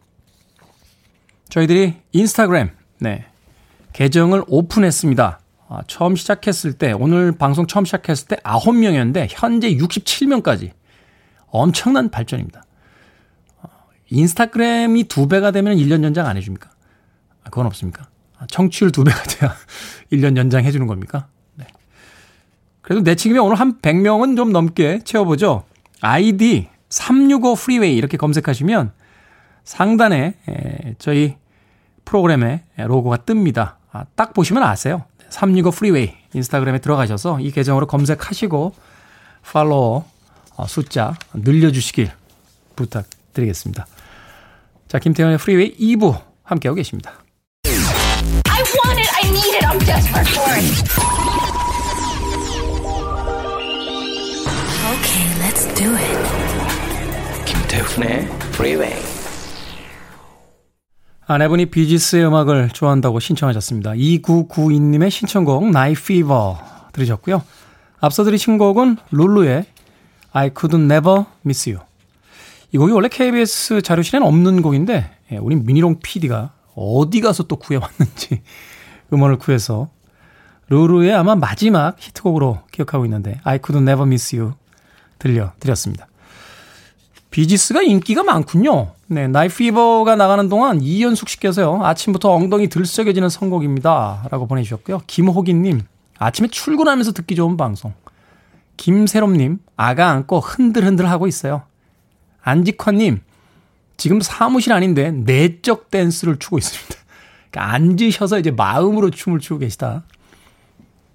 [1.49, 3.25] 저희들이 인스타그램 네.
[3.93, 5.39] 계정을 오픈했습니다.
[5.69, 10.71] 아, 처음 시작했을 때 오늘 방송 처음 시작했을 때 9명이었는데 현재 67명까지
[11.47, 12.63] 엄청난 발전입니다.
[13.61, 13.67] 아,
[14.09, 16.69] 인스타그램이 두 배가 되면 1년 연장 안 해줍니까?
[17.43, 18.07] 아, 그건 없습니까?
[18.37, 19.55] 아, 청취율 두 배가 돼야
[20.11, 21.27] 1년 연장 해 주는 겁니까?
[21.55, 21.65] 네.
[22.81, 25.65] 그래도 내친김에 오늘 한 100명은 좀 넘게 채워보죠.
[25.99, 28.93] 아이디 365 Freeway 이렇게 검색하시면
[29.65, 30.35] 상단에
[30.99, 31.35] 저희
[32.05, 33.75] 프로그램에 로고가 뜹니다.
[33.91, 35.03] 아, 딱 보시면 아세요.
[35.29, 38.73] 365 Freeway 인스타그램에 들어가셔서 이 계정으로 검색하시고
[39.43, 40.09] 팔로워
[40.55, 42.11] 어, 숫자 늘려주시길
[42.75, 43.85] 부탁드리겠습니다.
[44.87, 47.13] 자, 김태훈의 Freeway 2부 함께하고 계십니다.
[47.65, 50.67] I want it, I need it, I'm desperate for it.
[54.93, 56.47] Okay, let's do it.
[57.97, 59.16] 임백천의 Freeway
[61.29, 63.91] 아내분이 비지스의 음악을 좋아한다고 신청하셨습니다.
[63.91, 66.53] 2992님의 신청곡 Night Fever
[66.93, 67.43] 들으셨고요.
[67.99, 69.65] 앞서 들으신 곡은 룰루의
[70.31, 71.83] I Couldn't Never Miss You.
[72.71, 78.41] 이 곡이 원래 KBS 자료실에는 없는 곡인데 예, 우리 미니롱 PD가 어디 가서 또 구해왔는지
[79.11, 79.89] 음원을 구해서
[80.69, 84.53] 룰루의 아마 마지막 히트곡으로 기억하고 있는데 I Couldn't Never Miss You
[85.19, 86.07] 들려드렸습니다.
[87.31, 88.93] 비지스가 인기가 많군요.
[89.07, 91.83] 네, 나이피버가 나가는 동안 이연숙 씨께서요.
[91.83, 94.27] 아침부터 엉덩이 들썩여지는 선곡입니다.
[94.31, 95.01] 라고 보내주셨고요.
[95.07, 95.81] 김호기님,
[96.19, 97.93] 아침에 출근하면서 듣기 좋은 방송.
[98.77, 101.63] 김세롬님, 아가 안고 흔들흔들 하고 있어요.
[102.41, 103.21] 안직환님,
[103.97, 106.95] 지금 사무실 아닌데 내적 댄스를 추고 있습니다.
[107.51, 110.03] 그러니까 앉으셔서 이제 마음으로 춤을 추고 계시다.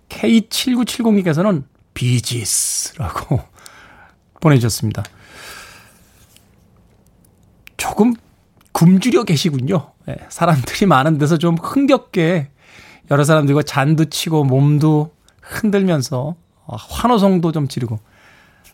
[0.08, 3.40] K7970님께서는 비지스라고
[4.40, 5.04] 보내주셨습니다.
[7.92, 8.14] 조금
[8.72, 9.90] 굶주려 계시군요.
[10.06, 12.48] 네, 사람들이 많은 데서 좀 흥겹게
[13.10, 17.98] 여러 사람들과 잔도 치고 몸도 흔들면서 어, 환호성도 좀 지르고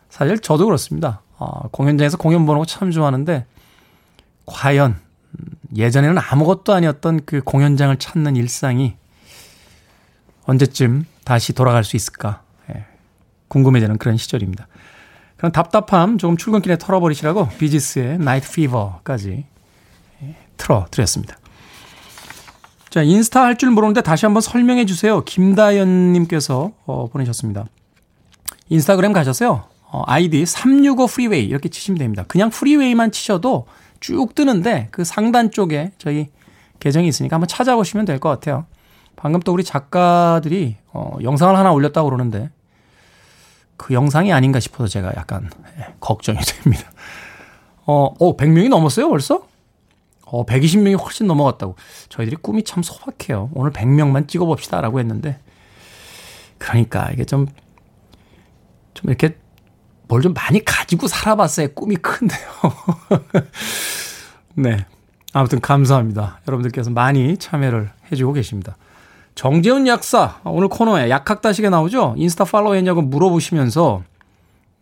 [0.09, 1.23] 사실 저도 그렇습니다.
[1.37, 3.45] 어, 공연장에서 공연 보는 거 참 좋아하는데
[4.47, 8.95] 과연 음, 예전에는 아무것도 아니었던 그 공연장을 찾는 일상이
[10.45, 12.85] 언제쯤 다시 돌아갈 수 있을까 예,
[13.49, 14.68] 궁금해지는 그런 시절입니다.
[15.39, 19.47] 그런 답답함 조금 출근길에 털어버리시라고 비지스의 나이트 피버까지
[20.57, 21.37] 틀어드렸습니다.
[22.91, 25.23] 자, 인스타 할 줄 모르는데 다시 한번 설명해 주세요.
[25.25, 27.67] 김다연님께서 어, 보내셨습니다.
[28.69, 29.65] 인스타그램 가셔서요.
[29.91, 32.25] 어, 아이디 365 Freeway 이렇게 치시면 됩니다.
[32.29, 33.67] 그냥 Freeway만 치셔도
[34.01, 36.29] 쭉 뜨는데 그 상단 쪽에 저희
[36.81, 38.67] 계정이 있으니까 한번 찾아보시면 될 것 같아요.
[39.17, 42.51] 방금 또 우리 작가들이 어, 영상을 하나 올렸다고 그러는데
[43.79, 46.91] 그 영상이 아닌가 싶어서 제가 약간 예, 걱정이 됩니다.
[47.87, 49.47] 어, 어, 100명이 넘었어요, 벌써?
[50.27, 51.77] 어, 120명이 훨씬 넘어갔다고.
[52.11, 53.51] 저희들이 꿈이 참 소박해요.
[53.55, 54.83] 오늘 100명만 찍어봅시다.
[54.83, 55.41] 라고 했는데.
[56.59, 57.47] 그러니까 이게 좀,
[58.93, 59.39] 좀 이렇게
[60.07, 62.41] 뭘 좀 많이 가지고 살아봤어야 꿈이 큰데요.
[64.57, 64.85] 네.
[65.33, 66.41] 아무튼 감사합니다.
[66.49, 68.77] 여러분들께서 많이 참여를 해주고 계십니다.
[69.39, 72.15] 정재훈 약사, 오늘 코너에 약학다식에 나오죠?
[72.17, 74.03] 인스타 팔로우 했냐고 물어보시면서,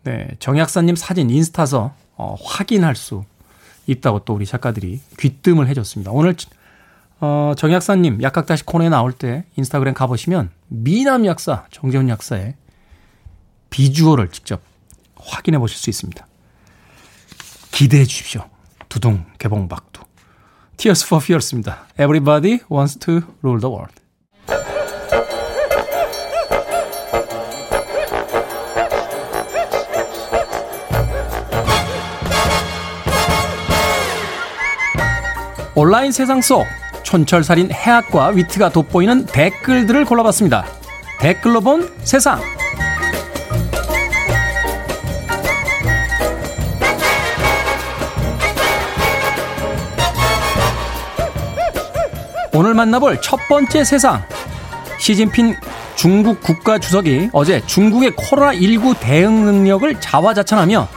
[0.01, 3.23] 네, 정 약사님 사진 인스타서 어, 확인할 수
[3.85, 6.09] 있다고 또 우리 작가들이 귀뜸을 해줬습니다.
[6.11, 6.35] 오늘
[7.19, 12.55] 어, 정 약사님 약학다시 코너에 나올 때 인스타그램 가보시면 미남 약사 정재훈 약사의
[13.69, 14.61] 비주얼을 직접
[15.17, 16.25] 확인해 보실 수 있습니다.
[17.69, 18.43] 기대해 주십시오.
[18.89, 20.01] 두둥 개봉박두.
[20.77, 21.85] Tears for Fears입니다.
[21.99, 24.06] Everybody wants to rule the world.
[35.79, 36.65] 온라인 세상 속
[37.03, 40.65] 촌철살인 해학과 위트가 돋보이는 댓글들을 골라봤습니다.
[41.19, 42.41] 댓글로 본 세상.
[52.55, 54.23] 오늘 만나볼 첫 번째 세상.
[54.97, 55.57] 시진핑
[55.95, 60.96] 중국 국가 주석이 어제 중국의 코로나19 대응 능력을 자화자찬하며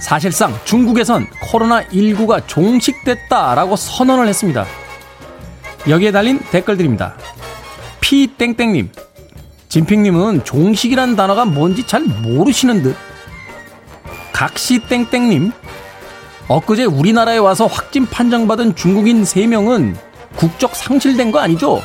[0.00, 4.66] 사실상 중국에선 코로나19가 종식됐다라고 선언을 했습니다.
[5.88, 7.14] 여기에 달린 댓글들입니다.
[8.00, 8.90] 피땡땡님,
[9.68, 12.96] 진핑님은 종식이란 단어가 뭔지 잘 모르시는 듯.
[14.32, 15.52] 각시땡땡님,
[16.48, 19.96] 엊그제 우리나라에 와서 확진 판정받은 중국인 3명은
[20.36, 21.82] 국적 상실된 거 아니죠?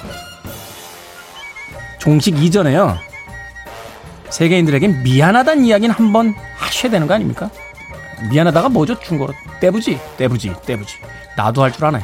[2.00, 2.98] 종식 이전에요.
[4.30, 7.50] 세계인들에게 미안하다는 이야기는 한번 하셔야 되는 거 아닙니까?
[8.32, 9.00] 미안하다가 뭐죠?
[9.00, 10.96] 중국어로 떼부지, 떼부지, 떼부지.
[11.38, 12.00] 나도 할 줄 아네.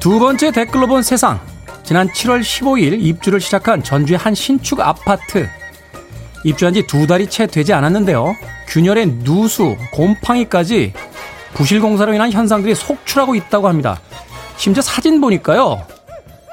[0.00, 1.40] 두 번째 댓글로 본 세상.
[1.82, 5.48] 지난 7월 15일 입주를 시작한 전주의 한 신축 아파트.
[6.44, 8.34] 입주한 지 두 달이 채 되지 않았는데요.
[8.68, 10.92] 균열의 누수, 곰팡이까지
[11.54, 13.98] 부실 공사로 인한 현상들이 속출하고 있다고 합니다.
[14.56, 15.82] 심지어 사진 보니까요.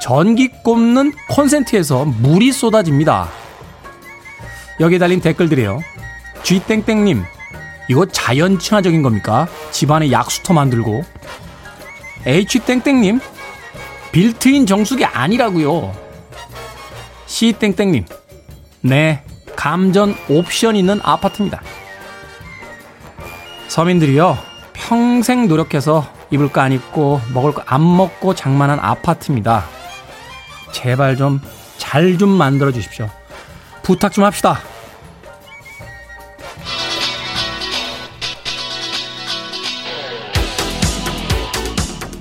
[0.01, 3.29] 전기 꼽는 콘센트에서 물이 쏟아집니다.
[4.79, 5.81] 여기에 달린 댓글들이에요.
[6.43, 7.23] G땡땡님,
[7.89, 9.47] 이거 자연 친화적인 겁니까?
[9.71, 11.03] 집안에 약수터 만들고.
[12.25, 13.19] H땡땡님,
[14.11, 15.93] 빌트인 정수기 아니라고요.
[17.27, 18.05] C땡땡님,
[18.81, 19.23] 네,
[19.55, 21.61] 감전 옵션 있는 아파트입니다.
[23.67, 24.37] 서민들이요,
[24.73, 29.65] 평생 노력해서 입을 거 안 입고 먹을 거 안 먹고 장만한 아파트입니다.
[30.75, 31.39] 제발 좀
[31.77, 33.09] 잘좀 좀 만들어 주십시오.
[33.81, 34.59] 부탁 좀 합시다.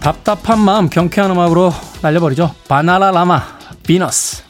[0.01, 2.55] 답답한 마음 경쾌한 음악으로 날려버리죠.
[2.69, 3.43] 바나라 라마
[3.85, 4.44] 비너스.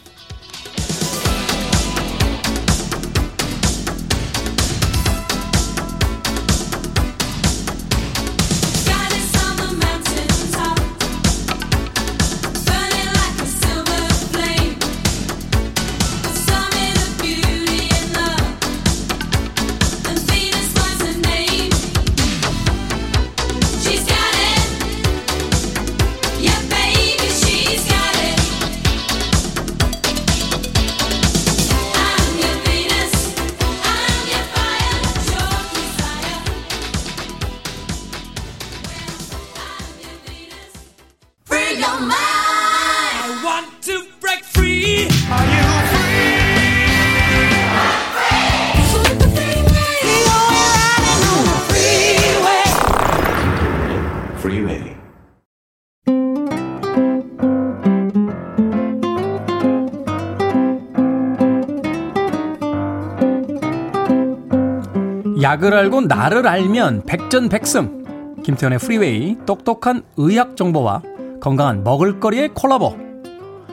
[65.85, 68.37] 알고 나를 알면 백전백승.
[68.43, 71.03] 김태현의 프리웨이, 똑똑한 의학 정보와
[71.43, 72.97] 건강한 먹을거리의 콜라보.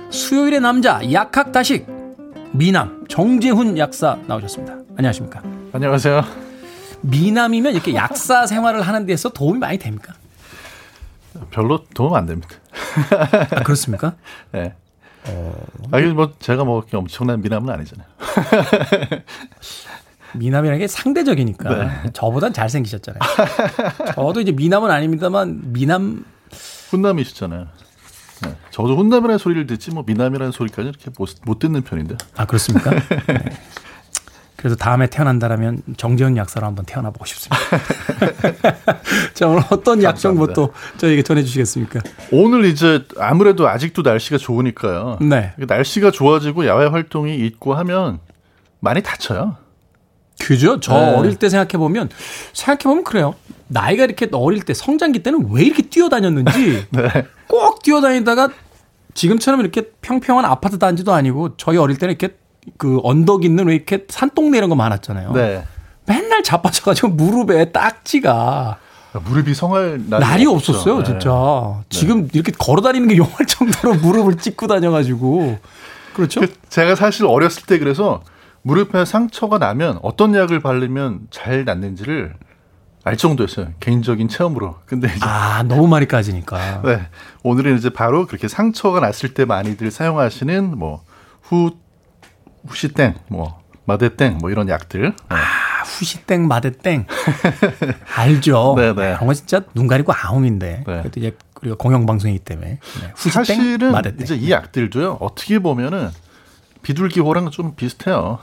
[0.10, 1.88] 수요일의 남자, 약학다식.
[2.52, 4.76] 미남, 정재훈 약사 나오셨습니다.
[4.98, 5.42] 안녕하십니까.
[5.72, 6.22] 안녕하세요.
[7.00, 10.14] 미남이면 이렇게 약사 생활을 하는 데서 도움이 많이 됩니까?
[11.50, 12.50] 별로 도움 안 됩니다.
[13.52, 14.16] 아, 그렇습니까?
[14.52, 14.74] 네.
[15.30, 15.54] 어...
[15.92, 18.08] 아, 뭐, 제가 뭐, 엄청난 미남은 아니잖아요.
[20.34, 22.10] 미남이라는 게 상대적이니까 네.
[22.14, 23.20] 저보단 잘생기셨잖아요.
[24.16, 26.26] 저도 이제 미남은 아닙니다만 미남
[26.90, 27.68] 훈남이시잖아요.
[28.44, 28.56] 네.
[28.72, 32.18] 저도 훈남이라는 소리를 듣지 뭐 미남이라는 소리까지 이렇게 못, 못 듣는 편인데.
[32.36, 32.92] 아 그렇습니까?
[32.92, 33.44] 네.
[34.62, 37.58] 그래서 다음에 태어난다라면 정재훈 약사로 한번 태어나 보고 싶습니다.
[39.34, 42.00] 자 오늘 어떤 약 정보 또 저에게 전해주시겠습니까?
[42.32, 45.18] 오늘 이제 아무래도 아직도 날씨가 좋으니까요.
[45.22, 45.54] 네.
[45.58, 48.20] 날씨가 좋아지고 야외 활동이 있고 하면
[48.80, 49.58] 많이 다쳐요.
[50.42, 50.80] 그죠?
[50.80, 51.14] 저 네.
[51.16, 52.10] 어릴 때 생각해 보면
[52.54, 53.36] 생각해 보면 그래요.
[53.68, 57.28] 나이가 이렇게 어릴 때 성장기 때는 왜 이렇게 뛰어다녔는지 네.
[57.48, 58.50] 꼭 뛰어다니다가
[59.14, 62.36] 지금처럼 이렇게 평평한 아파트 단지도 아니고 저희 어릴 때는 이렇게
[62.78, 65.32] 그 언덕 있는 왜 이렇게 산동네 이런 거 많았잖아요.
[65.34, 65.64] 네.
[66.06, 68.78] 맨날 자빠져가지고 무릎에 딱지가
[69.26, 71.04] 무릎이 성할 날이, 날이 없었어요, 네.
[71.04, 71.30] 진짜.
[71.30, 71.86] 네.
[71.90, 75.60] 지금 이렇게 걸어 다니는 게 용할 정도로 무릎을 찍고 다녀가지고.
[76.14, 76.42] 그렇죠?
[76.42, 78.22] 그 제가 사실 어렸을 때 그래서
[78.64, 82.36] 무릎에 상처가 나면 어떤 약을 바르면 잘 낫는지를
[83.04, 83.70] 알 정도였어요.
[83.80, 84.76] 개인적인 체험으로.
[84.86, 86.82] 근데 이제 아 너무 많이 까지니까.
[86.86, 87.08] 네.
[87.44, 91.02] 오늘은 이제 바로 그렇게 상처가 났을 때 많이들 사용하시는 뭐
[91.52, 91.72] 후
[92.68, 95.14] 후시땡, 뭐 마데땡, 뭐 이런 약들.
[95.30, 95.36] 아
[95.84, 97.08] 후시땡, 마데땡
[98.16, 98.76] 알죠.
[98.78, 98.94] 네네.
[98.94, 99.14] 네.
[99.16, 100.68] 그런 거 진짜 눈 가리고 아웅인데.
[100.78, 100.84] 네.
[100.84, 103.12] 그래도 이제 우리가 공영 방송이기 때문에 네.
[103.16, 104.22] 후시땡, 사실은 마데땡.
[104.22, 105.18] 이제 이 약들도요.
[105.20, 106.10] 어떻게 보면은
[106.84, 108.40] 비둘기호랑 좀 비슷해요.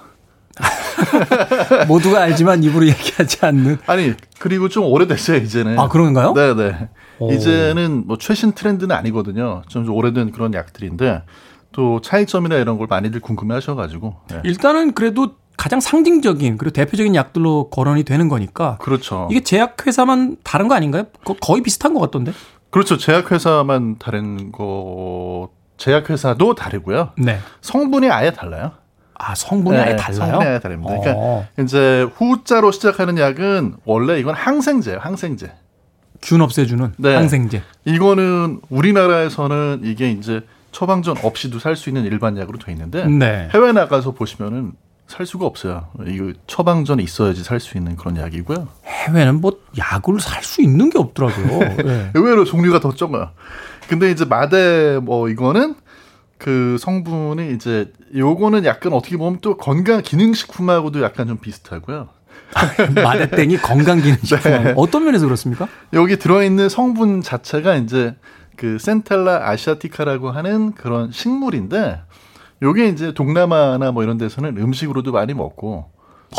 [1.89, 3.79] 모두가 알지만 입으로 얘기하지 않는.
[3.87, 5.79] 아니 그리고 좀 오래됐어요 이제는.
[5.79, 6.35] 아 그런가요?
[6.35, 6.89] 네네.
[7.21, 7.33] 오.
[7.33, 9.63] 이제는 뭐 최신 트렌드는 아니거든요.
[9.69, 11.23] 좀 오래된 그런 약들인데
[11.73, 14.17] 또 차이점이나 이런 걸 많이들 궁금해하셔가지고.
[14.31, 14.41] 네.
[14.45, 18.79] 일단은 그래도 가장 상징적인 그리고 대표적인 약들로 거론이 되는 거니까.
[18.79, 19.29] 그렇죠.
[19.31, 21.05] 이게 제약회사만 다른 거 아닌가요?
[21.41, 22.33] 거의 비슷한 것 같던데.
[22.71, 22.97] 그렇죠.
[22.97, 25.51] 제약회사만 다른 거.
[25.77, 27.11] 제약회사도 다르고요.
[27.19, 27.39] 네.
[27.61, 28.73] 성분이 아예 달라요.
[29.19, 30.31] 아 성분이 네, 아예 달라요?
[30.31, 30.91] 성분이 아예 다릅니다.
[30.99, 31.47] 그러니까 어.
[31.61, 35.01] 이제 후자로 시작하는 약은 원래 이건 항생제예요.
[35.01, 35.53] 항생제.
[36.23, 37.15] 균 없애주는 네.
[37.15, 37.63] 항생제.
[37.85, 40.41] 이거는 우리나라에서는 이게 이제
[40.73, 43.49] 처방전 없이도 살 수 있는 일반 약으로 돼 있는데 네.
[43.55, 44.73] 해외 나가서 보시면은
[45.07, 45.87] 살 수가 없어요.
[46.07, 48.69] 이거 처방전이 있어야지 살 수 있는 그런 약이고요.
[48.85, 51.59] 해외는 뭐 약을 살 수 있는 게 없더라고요.
[51.83, 52.11] 네.
[52.15, 53.31] 의외로 종류가 더 적어요.
[53.89, 55.75] 근데 이제 마데 뭐 이거는
[56.39, 62.09] 그 성분이 이제 요거는 약간 어떻게 보면 또 건강 기능식품하고도 약간 좀 비슷하고요.
[62.95, 64.75] 마데땡이 건강 기능식품 네.
[64.77, 65.69] 어떤 면에서 그렇습니까?
[65.93, 68.15] 여기 들어있는 성분 자체가 이제
[68.57, 72.01] 그 Centella asiatica라고 하는 그런 식물인데
[72.63, 75.91] 요게 이제 동남아나 뭐 이런 데서는 음식으로도 많이 먹고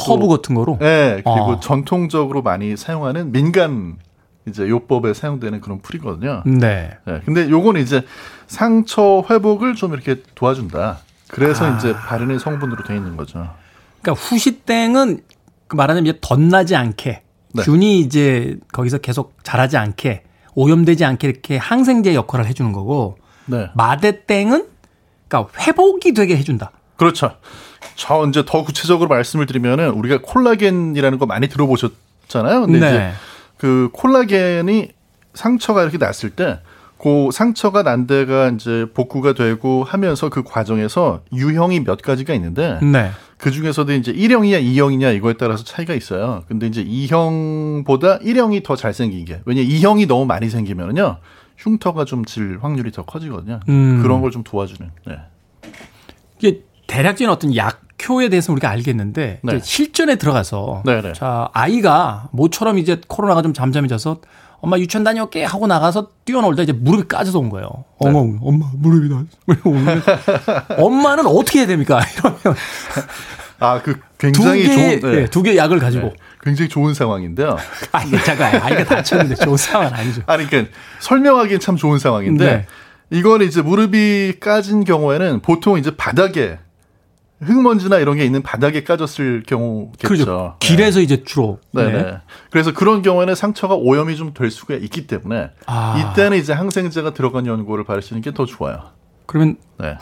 [0.08, 0.78] 허브 같은 거로?
[0.80, 1.22] 네.
[1.24, 1.60] 그리고 아.
[1.60, 3.98] 전통적으로 많이 사용하는 민간
[4.50, 6.44] 이제 요법에 사용되는 그런 풀이거든요.
[6.46, 6.98] 네.
[7.06, 7.22] 네.
[7.26, 8.04] 근데 요거는 이제
[8.48, 11.00] 상처 회복을 좀 이렇게 도와준다.
[11.28, 11.78] 그래서 아.
[11.78, 13.50] 이제 바르는 성분으로 되어 있는 거죠.
[14.02, 15.22] 그러니까 후시땡은
[15.68, 17.22] 그 말하자면 이제 덧나지 않게
[17.54, 17.64] 네.
[17.64, 20.24] 균이 이제 거기서 계속 자라지 않게
[20.56, 23.70] 오염되지 않게 이렇게 항생제 역할을 해주는 거고 네.
[23.76, 24.68] 마대땡은
[25.28, 26.72] 그러니까 회복이 되게 해준다.
[26.98, 27.36] 그렇죠.
[27.96, 32.62] 저 이제 더 구체적으로 말씀을 드리면은 우리가 콜라겐이라는 거 많이 들어보셨잖아요.
[32.66, 32.90] 근데 네.
[32.90, 33.12] 이제
[33.60, 34.90] 그 콜라겐이
[35.36, 36.60] 상처가 이렇게 났을 때
[37.00, 43.12] 그 상처가 난 데가 이제 복구가 되고 하면서 그 과정에서 유형이 몇 가지가 있는데 네.
[43.38, 46.44] 그 중에서도 이제 1형이냐 2형이냐 이거에 따라서 차이가 있어요.
[46.50, 51.20] 근데 이제 2형보다 1형이 더 잘생긴 게 왜냐 2형이 너무 많이 생기면은요
[51.58, 53.62] 흉터가 좀 질 확률이 더 커지거든요.
[53.70, 54.02] 음.
[54.04, 54.92] 그런 걸 좀 도와주는.
[55.08, 55.20] 네.
[56.40, 59.60] 이게 대략적인 어떤 약 효에 대해서 우리가 알겠는데 네.
[59.62, 61.02] 실전에 들어가서 네네.
[61.02, 61.14] 네.
[61.14, 64.22] 자 아이가 모처럼 이제 코로나가 좀 잠잠해져서
[64.62, 67.70] 엄마 유치원 다녀올게 하고 나가서 뛰어놀다 이제 무릎이 까져서 온 거예요.
[68.02, 68.10] 네.
[68.10, 69.26] 어머, 엄마 무릎이 나.
[70.78, 72.02] 엄마는 어떻게 해야 됩니까?
[72.18, 72.58] 이러면
[73.60, 75.26] 아, 그 굉장히 두 개, 좋은 네.
[75.26, 76.14] 두개 약을 가지고 네.
[76.42, 77.58] 굉장히 좋은 상황인데요.
[77.92, 80.22] 아니, 잠깐 아이가 다쳤는데 좋은 상황은 아니죠.
[80.28, 82.66] 아니, 그러니까 설명하기엔 참 좋은 상황인데 네.
[83.12, 86.60] 이건 이제 무릎이 까진 경우에는 보통 이제 바닥에
[87.42, 90.08] 흙먼지나 이런 게 있는 바닥에 까졌을 경우겠죠.
[90.08, 90.56] 그렇죠.
[90.60, 91.04] 길에서 네.
[91.04, 91.60] 이제 주로.
[91.74, 91.92] 네네.
[92.04, 92.18] 네.
[92.52, 96.12] 그래서 그런 경우에는 상처가 오염이 좀 될 수가 있기 때문에 아.
[96.14, 98.82] 이때는 이제 항생제가 들어간 연고를 바르시는 게 더 좋아요.
[99.26, 99.96] 그러면 네.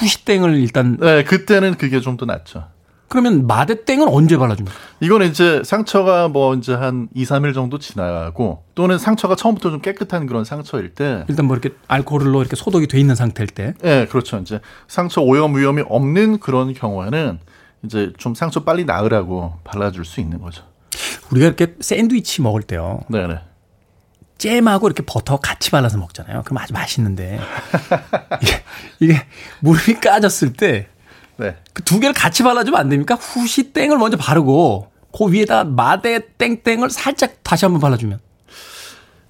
[0.00, 0.96] 후시 땡을 일단.
[0.98, 2.64] 네, 그때는 그게 좀 더 낫죠.
[3.10, 4.72] 그러면 마대땡은 언제 발라줍니까?
[5.00, 10.26] 이거는 이제 상처가 뭐 이제 한 2, 3일 정도 지나고 또는 상처가 처음부터 좀 깨끗한
[10.26, 13.74] 그런 상처일 때 일단 뭐 이렇게 알코올로 이렇게 소독이 돼 있는 상태일 때.
[13.82, 14.38] 네, 그렇죠.
[14.38, 17.40] 이제 상처 오염 위험이 없는 그런 경우에는
[17.82, 20.62] 이제 좀 상처 빨리 나으라고 발라줄 수 있는 거죠.
[21.32, 23.00] 우리가 이렇게 샌드위치 먹을 때요.
[23.08, 23.40] 네네.
[24.38, 26.42] 잼하고 이렇게 버터 같이 발라서 먹잖아요.
[26.44, 27.40] 그럼 아주 맛있는데
[28.40, 28.62] 이게,
[29.00, 29.26] 이게
[29.58, 30.86] 무릎이 까졌을 때
[31.40, 31.56] 네.
[31.72, 33.14] 그 두 개를 같이 발라주면 안 됩니까?
[33.16, 38.20] 후시 땡을 먼저 바르고 그 위에다 마대 땡땡을 살짝 다시 한번 발라주면.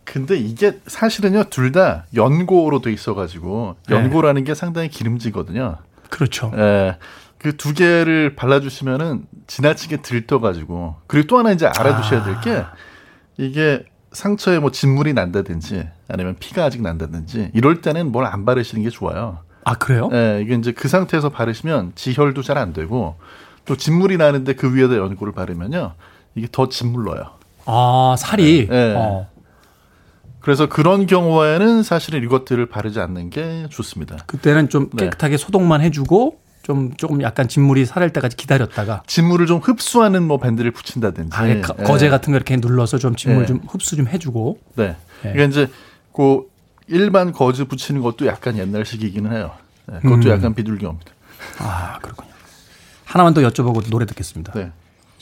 [0.05, 3.95] 근데 이게 사실은요 둘 다 연고로 돼 있어가지고 네.
[3.95, 5.77] 연고라는 게 상당히 기름지거든요.
[6.11, 6.53] 그렇죠.
[6.57, 6.97] 예.
[7.39, 12.73] 그 두 개를 발라주시면은 지나치게 들떠가지고 그리고 또 하나 이제 알아두셔야 될게 아.
[13.39, 18.91] 이게 상처에 뭐 진물이 난다든지 아니면 피가 아직 난다든지 이럴 때는 뭘 안 바르시는 게
[18.91, 19.39] 좋아요.
[19.65, 20.09] 아 그래요?
[20.13, 23.17] 예, 이게 이제 그 상태에서 바르시면 지혈도 잘 안 되고
[23.67, 25.93] 또 진물이 나는데 그 위에다 연고를 바르면요
[26.35, 27.25] 이게 더 진물러요.
[27.67, 28.69] 아 살이.
[28.71, 28.75] 예.
[28.75, 28.95] 예.
[28.97, 29.29] 어.
[30.41, 34.17] 그래서 그런 경우에는 사실은 이것들을 바르지 않는 게 좋습니다.
[34.27, 35.05] 그때는 좀 네.
[35.05, 35.45] 깨끗하게 네.
[35.45, 41.37] 소독만 해주고 좀 조금 약간 진물이 사랄 때까지 기다렸다가 진물을 좀 흡수하는 뭐 밴드를 붙인다든지
[41.37, 41.61] 아, 예.
[41.61, 43.47] 거제 같은 거 이렇게 눌러서 좀 진물 예.
[43.47, 44.97] 좀 흡수 좀 해주고 네.
[45.25, 45.33] 예.
[45.33, 45.73] 그러니까 이제
[46.15, 46.50] 그
[46.91, 49.53] 일반 거즈 붙이는 것도 약간 옛날식이기는 해요.
[49.87, 50.01] 네.
[50.01, 50.31] 그것도 음.
[50.31, 51.13] 약간 비둘기입니다.
[51.59, 52.31] 아 그렇군요.
[53.05, 54.53] 하나만 더 여쭤보고 노래 듣겠습니다.
[54.53, 54.73] 네.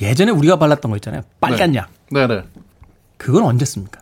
[0.00, 1.22] 예전에 우리가 발랐던 거 있잖아요.
[1.40, 1.78] 빨간 네.
[1.78, 1.90] 약.
[2.10, 2.44] 네네.
[3.16, 4.00] 그건 언제 씁니까?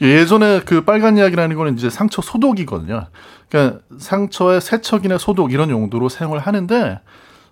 [0.00, 3.06] 예전에 그 빨간 약이라는 거는 이제 상처 소독이거든요.
[3.48, 7.00] 그러니까 상처의 세척이나 소독 이런 용도로 사용을 하는데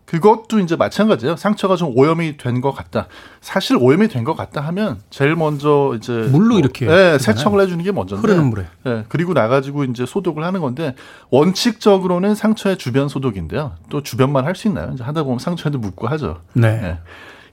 [0.07, 1.37] 그것도 이제 마찬가지예요.
[1.37, 3.09] 상처가 좀 오염이 된 것 같다.
[3.41, 7.83] 사실 오염이 된 것 같다 하면 제일 먼저 이제 물로 뭐, 이렇게 네, 세척을 해주는
[7.83, 8.67] 게 먼저인데 흐르는 물에.
[8.85, 10.95] 네, 그리고 나가지고 이제 소독을 하는 건데
[11.31, 13.73] 원칙적으로는 상처의 주변 소독인데요.
[13.89, 14.93] 또 주변만 할 수 있나요?
[14.95, 16.41] 이제 하다 보면 상처에도 묻고 하죠.
[16.53, 16.81] 네.
[16.81, 16.99] 네.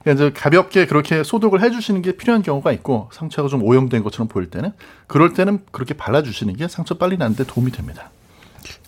[0.04, 4.50] 그러니까 이제 가볍게 그렇게 소독을 해주시는 게 필요한 경우가 있고 상처가 좀 오염된 것처럼 보일
[4.50, 4.72] 때는
[5.06, 8.10] 그럴 때는 그렇게 발라주시는 게 상처 빨리 나는데 도움이 됩니다.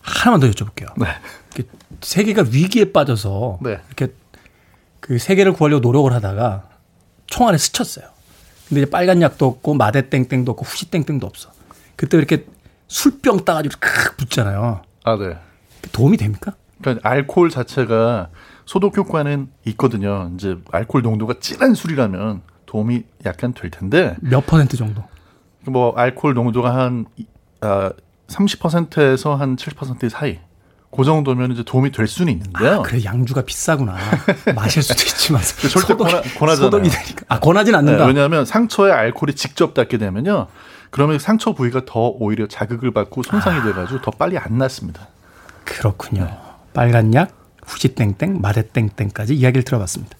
[0.01, 0.87] 하나만 더 여쭤볼게요.
[0.97, 1.07] 네.
[2.05, 3.79] 세계가 위기에 빠져서 네.
[3.87, 4.13] 이렇게
[4.99, 6.69] 그 세계를 구하려고 노력을 하다가
[7.25, 8.05] 총 안에 스쳤어요.
[8.69, 11.49] 근데 이제 빨간 약도 없고 마대 땡땡도 없고 후시 땡땡도 없어.
[11.95, 12.45] 그때 이렇게
[12.87, 14.83] 술병 따가지고 크 붙잖아요.
[15.03, 15.35] 아 네.
[15.91, 16.53] 도움이 됩니까?
[16.79, 18.29] 그러니까 알코올 자체가
[18.65, 20.31] 소독 효과는 있거든요.
[20.35, 25.03] 이제 알코올 농도가 진한 술이라면 도움이 약간 될 텐데 몇 퍼센트 정도?
[25.61, 27.05] 뭐 알코올 농도가 한
[27.61, 27.91] 아,
[28.27, 30.39] 30%에서 한70% 사이.
[30.95, 32.79] 그 정도면 이제 도움이 될 수는 있는데요.
[32.79, 33.97] 아, 그래 양주가 비싸구나.
[34.55, 36.21] 마실 수도 있지만 절대 권하,
[36.89, 37.25] 되니까.
[37.27, 38.03] 아 권하진 않는다.
[38.03, 40.47] 네, 왜냐하면 상처에 알코올이 직접 닿게 되면요.
[40.91, 43.63] 그러면 상처 부위가 더 오히려 자극을 받고 손상이 아.
[43.63, 45.07] 돼가지고 더 빨리 안 낫습니다.
[45.65, 46.23] 그렇군요.
[46.23, 46.37] 네.
[46.73, 47.31] 빨간 약,
[47.65, 50.17] 후시땡땡, 마데땡땡까지 이야기를 들어봤습니다.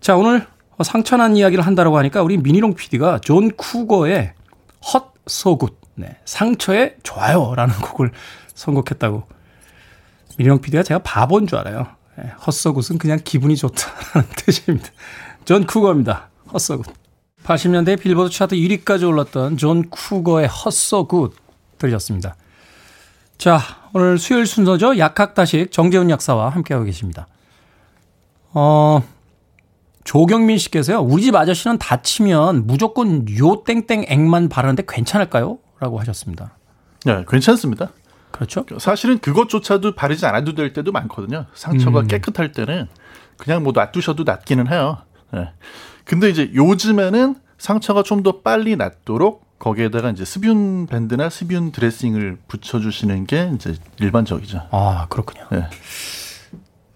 [0.00, 0.46] 자 오늘
[0.82, 4.32] 상처난 이야기를 한다고 하니까 우리 민영 PD가 존 쿠거의
[4.92, 8.10] Hurts So Good 네, 상처에 좋아요라는 곡을
[8.54, 9.24] 선곡했다고
[10.36, 11.86] 민영 PD가 제가 바본 줄 알아요.
[12.18, 14.88] 네, 헛서굿은 그냥 기분이 좋다라는 뜻입니다.
[15.44, 16.30] 존 쿠거입니다.
[16.52, 16.86] Hurts So Good.
[17.44, 21.34] 80년대 빌보드 차트 1위까지 올랐던 존 쿠거의 Hurts So Good
[21.78, 22.36] 들으셨습니다.
[23.38, 23.60] 자,
[23.92, 24.98] 오늘 수요일 순서죠.
[24.98, 27.26] 약학다식 정재훈 약사와 함께하고 계십니다.
[28.52, 29.02] 어,
[30.04, 31.00] 조경민 씨께서요.
[31.00, 35.58] 우리 집 아저씨는 다치면 무조건 요 땡땡 액만 바르는데 괜찮을까요?
[35.80, 36.56] 라고 하셨습니다.
[37.04, 37.90] 네, 괜찮습니다.
[38.32, 38.64] 그렇죠.
[38.78, 41.46] 사실은 그것조차도 바르지 않아도 될 때도 많거든요.
[41.54, 42.06] 상처가 음.
[42.08, 42.88] 깨끗할 때는
[43.36, 44.98] 그냥 뭐 놔두셔도 낫기는 해요.
[45.32, 45.50] 네.
[46.04, 53.26] 근데 이제 요즘에는 상처가 좀 더 빨리 낫도록 거기에다가 이제 스뷴 밴드나 스뷴 드레싱을 붙여주시는
[53.26, 54.62] 게 이제 일반적이죠.
[54.72, 55.46] 아 그렇군요.
[55.52, 55.68] 네.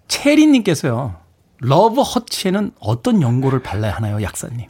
[0.07, 1.15] 체리님께서요.
[1.59, 4.69] love hurts에는 어떤 연고를 발라야 하나요, 약사님?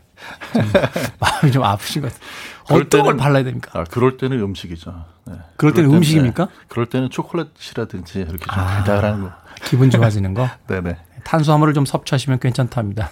[1.19, 2.29] 마음이 좀 아프신 것 같아요.
[2.75, 3.71] 어떤 때는, 뭘 발라야 됩니까?
[3.73, 5.05] 아, 그럴 때는 음식이죠.
[5.25, 5.33] 네.
[5.55, 6.45] 그럴 때는 음식입니까?
[6.45, 6.51] 네.
[6.67, 9.31] 그럴 때는 초콜릿이라든지 이렇게 좀 아, 달달한 거.
[9.65, 10.49] 기분 좋아지는 거?
[10.67, 10.97] 네네.
[11.23, 13.09] 탄수화물을 좀 섭취하시면 괜찮답니다.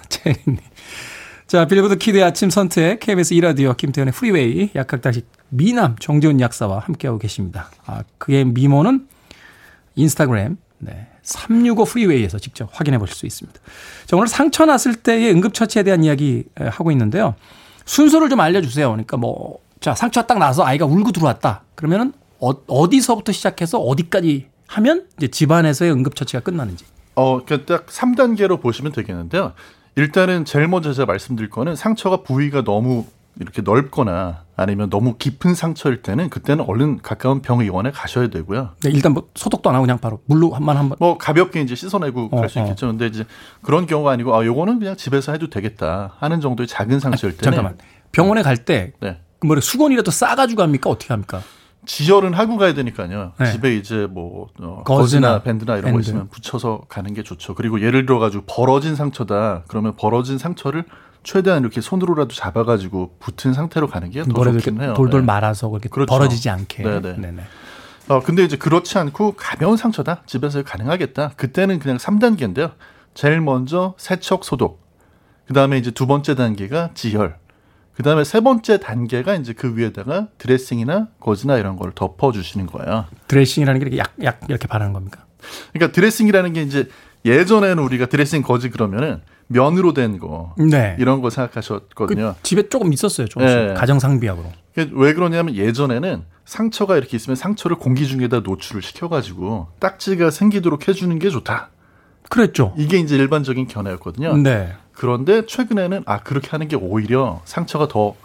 [1.47, 7.69] 자, 빌보드 Kid의 아침 선택, KBS 2라디오, 김태훈의 Freeway, 약학다시 미남 정재훈 약사와 함께하고 계십니다.
[7.85, 9.07] 아, 그의 미모는
[9.95, 11.07] 인스타그램, 네.
[11.21, 13.59] 365 프리웨이에서 직접 확인해 보실 수 있습니다.
[14.05, 17.35] 자, 오늘 상처 났을 때의 응급처치에 대한 이야기 하고 있는데요.
[17.85, 18.89] 순서를 좀 알려주세요.
[18.89, 21.63] 그러니까 뭐, 자, 상처가 딱 나서 아이가 울고 들어왔다.
[21.75, 26.85] 그러면은 어, 디서부터 시작해서 어디까지 하면 이제 집안에서의 응급처치가 끝나는지.
[27.15, 29.53] 어, 그러니까 딱 3단계로 보시면 되겠는데요.
[29.95, 33.05] 일단은 제일 먼저 제가 말씀드릴 거는 상처가 부위가 너무
[33.39, 38.69] 이렇게 넓거나 아니면 너무 깊은 상처일 때는 그때는 얼른 가까운 병의원에 가셔야 되고요.
[38.81, 40.97] 네, 일단 뭐 소독도 안 하고 그냥 바로 물로 한번 한번.
[40.99, 42.63] 뭐 가볍게 이제 씻어내고 어, 갈수 어.
[42.63, 42.87] 있겠죠.
[42.87, 43.25] 근데 이제
[43.61, 47.77] 그런 경우가 아니고 아 요거는 그냥 집에서 해도 되겠다 하는 정도의 작은 상처일 때는 잠깐만
[48.13, 49.19] 병원에 갈때 네.
[49.45, 51.41] 뭐 수건이라도 싸가지고 갑니까 어떻게 합니까?
[51.85, 53.33] 지혈은 하고 가야 되니까요.
[53.37, 53.51] 네.
[53.51, 55.95] 집에 이제 뭐 어, 거즈나 밴드나 이런 밴드.
[55.97, 57.53] 거 있으면 붙여서 가는 게 좋죠.
[57.53, 59.63] 그리고 예를 들어 가지고 벌어진 상처다.
[59.67, 60.85] 그러면 벌어진 상처를
[61.25, 64.93] 최대한 이렇게 손으로라도 잡아가지고 붙은 상태로 가는 게 더 좋긴 해요.
[64.95, 65.25] 돌돌 네.
[65.25, 66.07] 말아서 그렇게 그렇죠.
[66.09, 66.83] 벌어지지 않게.
[66.83, 67.17] 네네.
[67.17, 67.43] 네네.
[68.07, 70.21] 어, 근데 이제 그렇지 않고 가벼운 상처다.
[70.27, 71.31] 집에서 가능하겠다.
[71.35, 72.73] 그때는 그냥 3단계인데요.
[73.15, 74.85] 제일 먼저 세척 소독.
[75.47, 77.37] 그 다음에 이제 두 번째 단계가 지혈.
[77.95, 83.05] 그 다음에 세 번째 단계가 이제 그 위에다가 드레싱이나 거즈나 이런 걸 덮어 주시는 거예요.
[83.27, 85.25] 드레싱이라는 게 이렇게 약, 약 이렇게 바르는 겁니까?
[85.73, 86.89] 그러니까 드레싱이라는 게 이제
[87.23, 90.55] 예전에는 우리가 드레싱 거즈 그러면은 면으로 된 거.
[90.57, 90.95] 네.
[90.99, 92.35] 이런 거 생각하셨거든요.
[92.37, 93.27] 그 집에 조금 있었어요.
[93.27, 93.57] 조금씩.
[93.57, 93.73] 네.
[93.73, 94.45] 가정 상비약으로.
[94.91, 101.29] 왜 그러냐면 예전에는 상처가 이렇게 있으면 상처를 공기 중에다 노출을 시켜가지고 딱지가 생기도록 해주는 게
[101.29, 101.69] 좋다.
[102.29, 102.73] 그랬죠.
[102.77, 104.37] 이게 이제 일반적인 견해였거든요.
[104.37, 104.73] 네.
[104.93, 108.15] 그런데 최근에는 아 그렇게 하는 게 오히려 상처가 더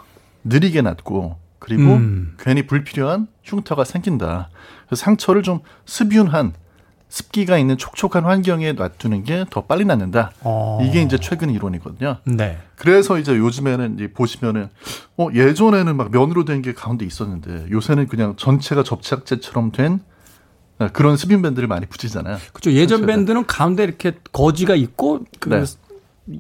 [0.45, 2.37] 느리게 낫고 그리고 음.
[2.39, 4.49] 괜히 불필요한 흉터가 생긴다.
[4.87, 6.55] 그래서 상처를 좀 습윤한
[7.11, 10.31] 습기가 있는 촉촉한 환경에 놔두는 게 더 빨리 낫는다.
[10.41, 10.79] 어.
[10.83, 12.19] 이게 이제 최근 이론이거든요.
[12.25, 12.57] 네.
[12.77, 14.69] 그래서 이제 요즘에는 이제 보시면은
[15.19, 20.01] 어 예전에는 막 면으로 된 게 가운데 있었는데 요새는 그냥 전체가 접착제처럼 된
[20.93, 22.39] 그런 습윤 밴드를 많이 붙이잖아요.
[22.53, 22.73] 그렇죠.
[22.73, 25.65] 예전 밴드는 가운데 이렇게 거즈가 있고 그 네.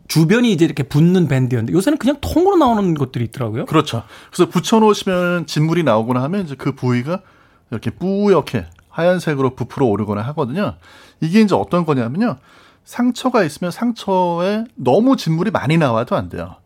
[0.09, 3.65] 주변이 이제 이렇게 붙는 밴드였는데 요새는 그냥 통으로 나오는 것들이 있더라고요.
[3.67, 4.05] 그렇죠.
[4.33, 7.23] 그래서 붙여놓으시면 진물이 나오거나 하면 이제 그 부위가
[7.71, 8.67] 이렇게 뿌옇게
[9.01, 10.75] 하얀색으로 부풀어 오르거나 하거든요.
[11.21, 12.37] 이게 이제 어떤 거냐면요.
[12.85, 16.57] 상처가 있으면 상처에 너무 진물이 많이 나와도 안 돼요.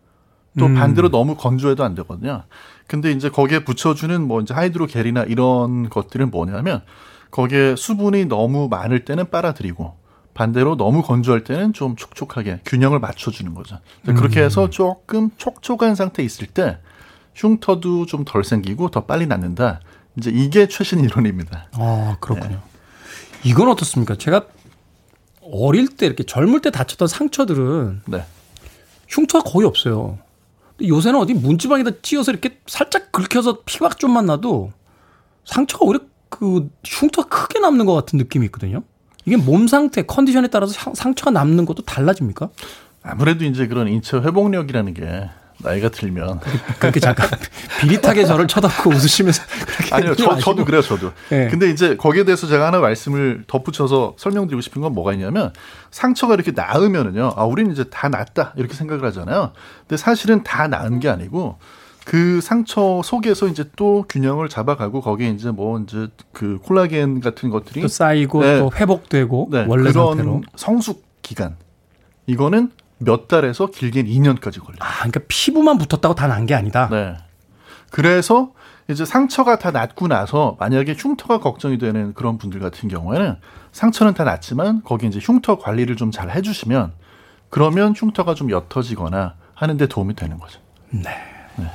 [0.59, 0.75] 또 음.
[0.75, 2.45] 반대로 너무 건조해도 안 되거든요.
[2.87, 6.83] 근데 이제 거기에 붙여주는 뭐 이제 하이드로겔이나 이런 것들은 뭐냐면
[7.31, 9.97] 거기에 수분이 너무 많을 때는 빨아들이고
[10.35, 13.79] 반대로 너무 건조할 때는 좀 촉촉하게 균형을 맞춰주는 거죠.
[14.05, 14.45] 그렇게 음.
[14.45, 16.79] 해서 조금 촉촉한 상태에 있을 때
[17.35, 19.81] 흉터도 좀 덜 생기고 더 빨리 낫는다.
[20.17, 21.69] 이제 이게 최신 이론입니다.
[21.73, 22.57] 아, 그렇군요.
[22.57, 22.59] 네.
[23.45, 24.17] 이건 어떻습니까?
[24.17, 24.47] 제가
[25.43, 28.25] 어릴 때 이렇게 젊을 때 다쳤던 상처들은 네.
[29.09, 30.19] 흉터가 거의 없어요.
[30.83, 34.73] 요새는 어디 문지방에다 찧어서 이렇게 살짝 긁혀서 피가 좀만 나도
[35.45, 38.83] 상처가 오히려 그 흉터가 크게 남는 것 같은 느낌이 있거든요.
[39.25, 42.51] 이게 몸 상태, 컨디션에 따라서 상처가 남는 것도 달라집니까?
[43.03, 46.41] 아무래도 이제 그런 인체 회복력이라는 게 나이가 들면
[46.79, 47.29] 그렇게 잠깐
[47.81, 49.43] 비릿하게 저를 쳐다보고 웃으시면서
[49.93, 51.49] 아니요 저, 저도 그래요 저도 네.
[51.49, 55.53] 근데 이제 거기에 대해서 제가 하나 말씀을 덧붙여서 설명드리고 싶은 건 뭐가 있냐면
[55.91, 61.01] 상처가 이렇게 나으면은요 아 우리는 이제 다 낫다 이렇게 생각을 하잖아요 근데 사실은 다 나은
[61.01, 61.59] 게 아니고
[62.05, 67.81] 그 상처 속에서 이제 또 균형을 잡아가고 거기에 이제 뭐 이제 그 콜라겐 같은 것들이
[67.81, 68.59] 또 쌓이고 네.
[68.59, 69.65] 또 회복되고 네.
[69.67, 71.57] 원래 그런 상태로 성숙 기간
[72.27, 72.71] 이거는
[73.05, 74.79] 몇 달에서 길게는 2년까지 걸려요.
[74.81, 76.89] 아, 그러니까 피부만 붙었다고 다 난 게 아니다.
[76.91, 77.17] 네.
[77.91, 78.53] 그래서
[78.89, 83.37] 이제 상처가 다 낫고 나서 만약에 흉터가 걱정이 되는 그런 분들 같은 경우에는
[83.73, 86.93] 상처는 다 낫지만 거기 이제 흉터 관리를 좀 잘 해주시면
[87.51, 90.61] 그러면 흉터가 좀 옅어지거나 하는데 도움이 되는 거죠.
[90.91, 91.11] 네.
[91.57, 91.67] 네.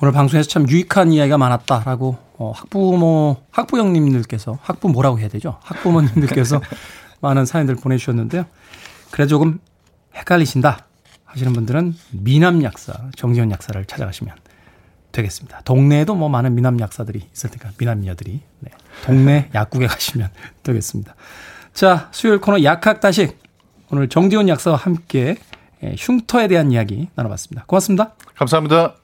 [0.00, 5.58] 오늘 방송에서 참 유익한 이야기가 많았다라고 어, 학부모 학부형님들께서 학부모라고 해야 되죠?
[5.62, 6.60] 학부모님들께서
[7.20, 8.44] 많은 사연들 보내주셨는데요.
[9.10, 9.58] 그래 조금
[10.18, 10.86] 헷갈리신다
[11.24, 14.34] 하시는 분들은 미남 약사 정지현 약사를 찾아가시면
[15.12, 15.62] 되겠습니다.
[15.62, 18.70] 동네에도 뭐 많은 미남 약사들이 있을 테니까 미남녀들이 네.
[19.04, 20.30] 동네 약국에 가시면
[20.62, 21.14] 되겠습니다.
[21.72, 23.38] 자 수요일 코너 약학다식
[23.90, 25.36] 오늘 정지훈 약사와 함께
[25.82, 27.64] 예, 흉터에 대한 이야기 나눠봤습니다.
[27.66, 28.14] 고맙습니다.
[28.34, 28.94] 감사합니다.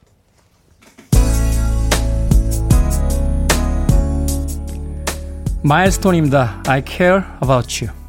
[5.62, 6.62] 마일스톤입니다.
[6.66, 8.03] I care about you.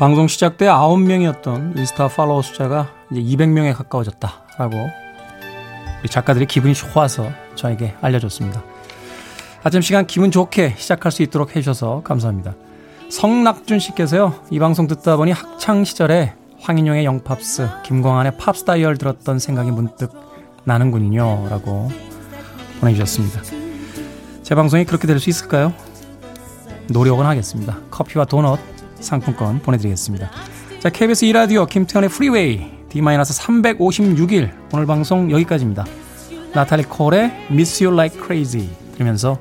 [0.00, 4.88] 방송 시작 때 9명이었던 인스타 팔로워 숫자가 이제 200명에 가까워졌다라고
[6.00, 8.62] 우리 작가들이 기분이 좋아서 저에게 알려줬습니다.
[9.62, 12.54] 아침 시간 기분 좋게 시작할 수 있도록 해주셔서 감사합니다.
[13.10, 20.14] 성낙준 씨께서요, 이 방송 듣다 보니 학창 시절에 황인용의 영팝스, 김광한의 팝스타이얼 들었던 생각이 문득
[20.64, 21.46] 나는군요.
[21.50, 21.90] 라고
[22.80, 23.42] 보내주셨습니다.
[24.42, 25.74] 제 방송이 그렇게 될 수 있을까요?
[26.88, 27.76] 노력은 하겠습니다.
[27.90, 30.30] 커피와 도넛 상품권 보내드리겠습니다.
[30.78, 35.84] 자, KBS 2라디오 김태현의 프리웨이 D-356일 오늘 방송 여기까지입니다.
[36.54, 39.38] 나탈리 콜의 Miss You Like Crazy 들으면서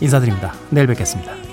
[0.00, 0.54] 인사드립니다.
[0.70, 1.51] 내일 뵙겠습니다.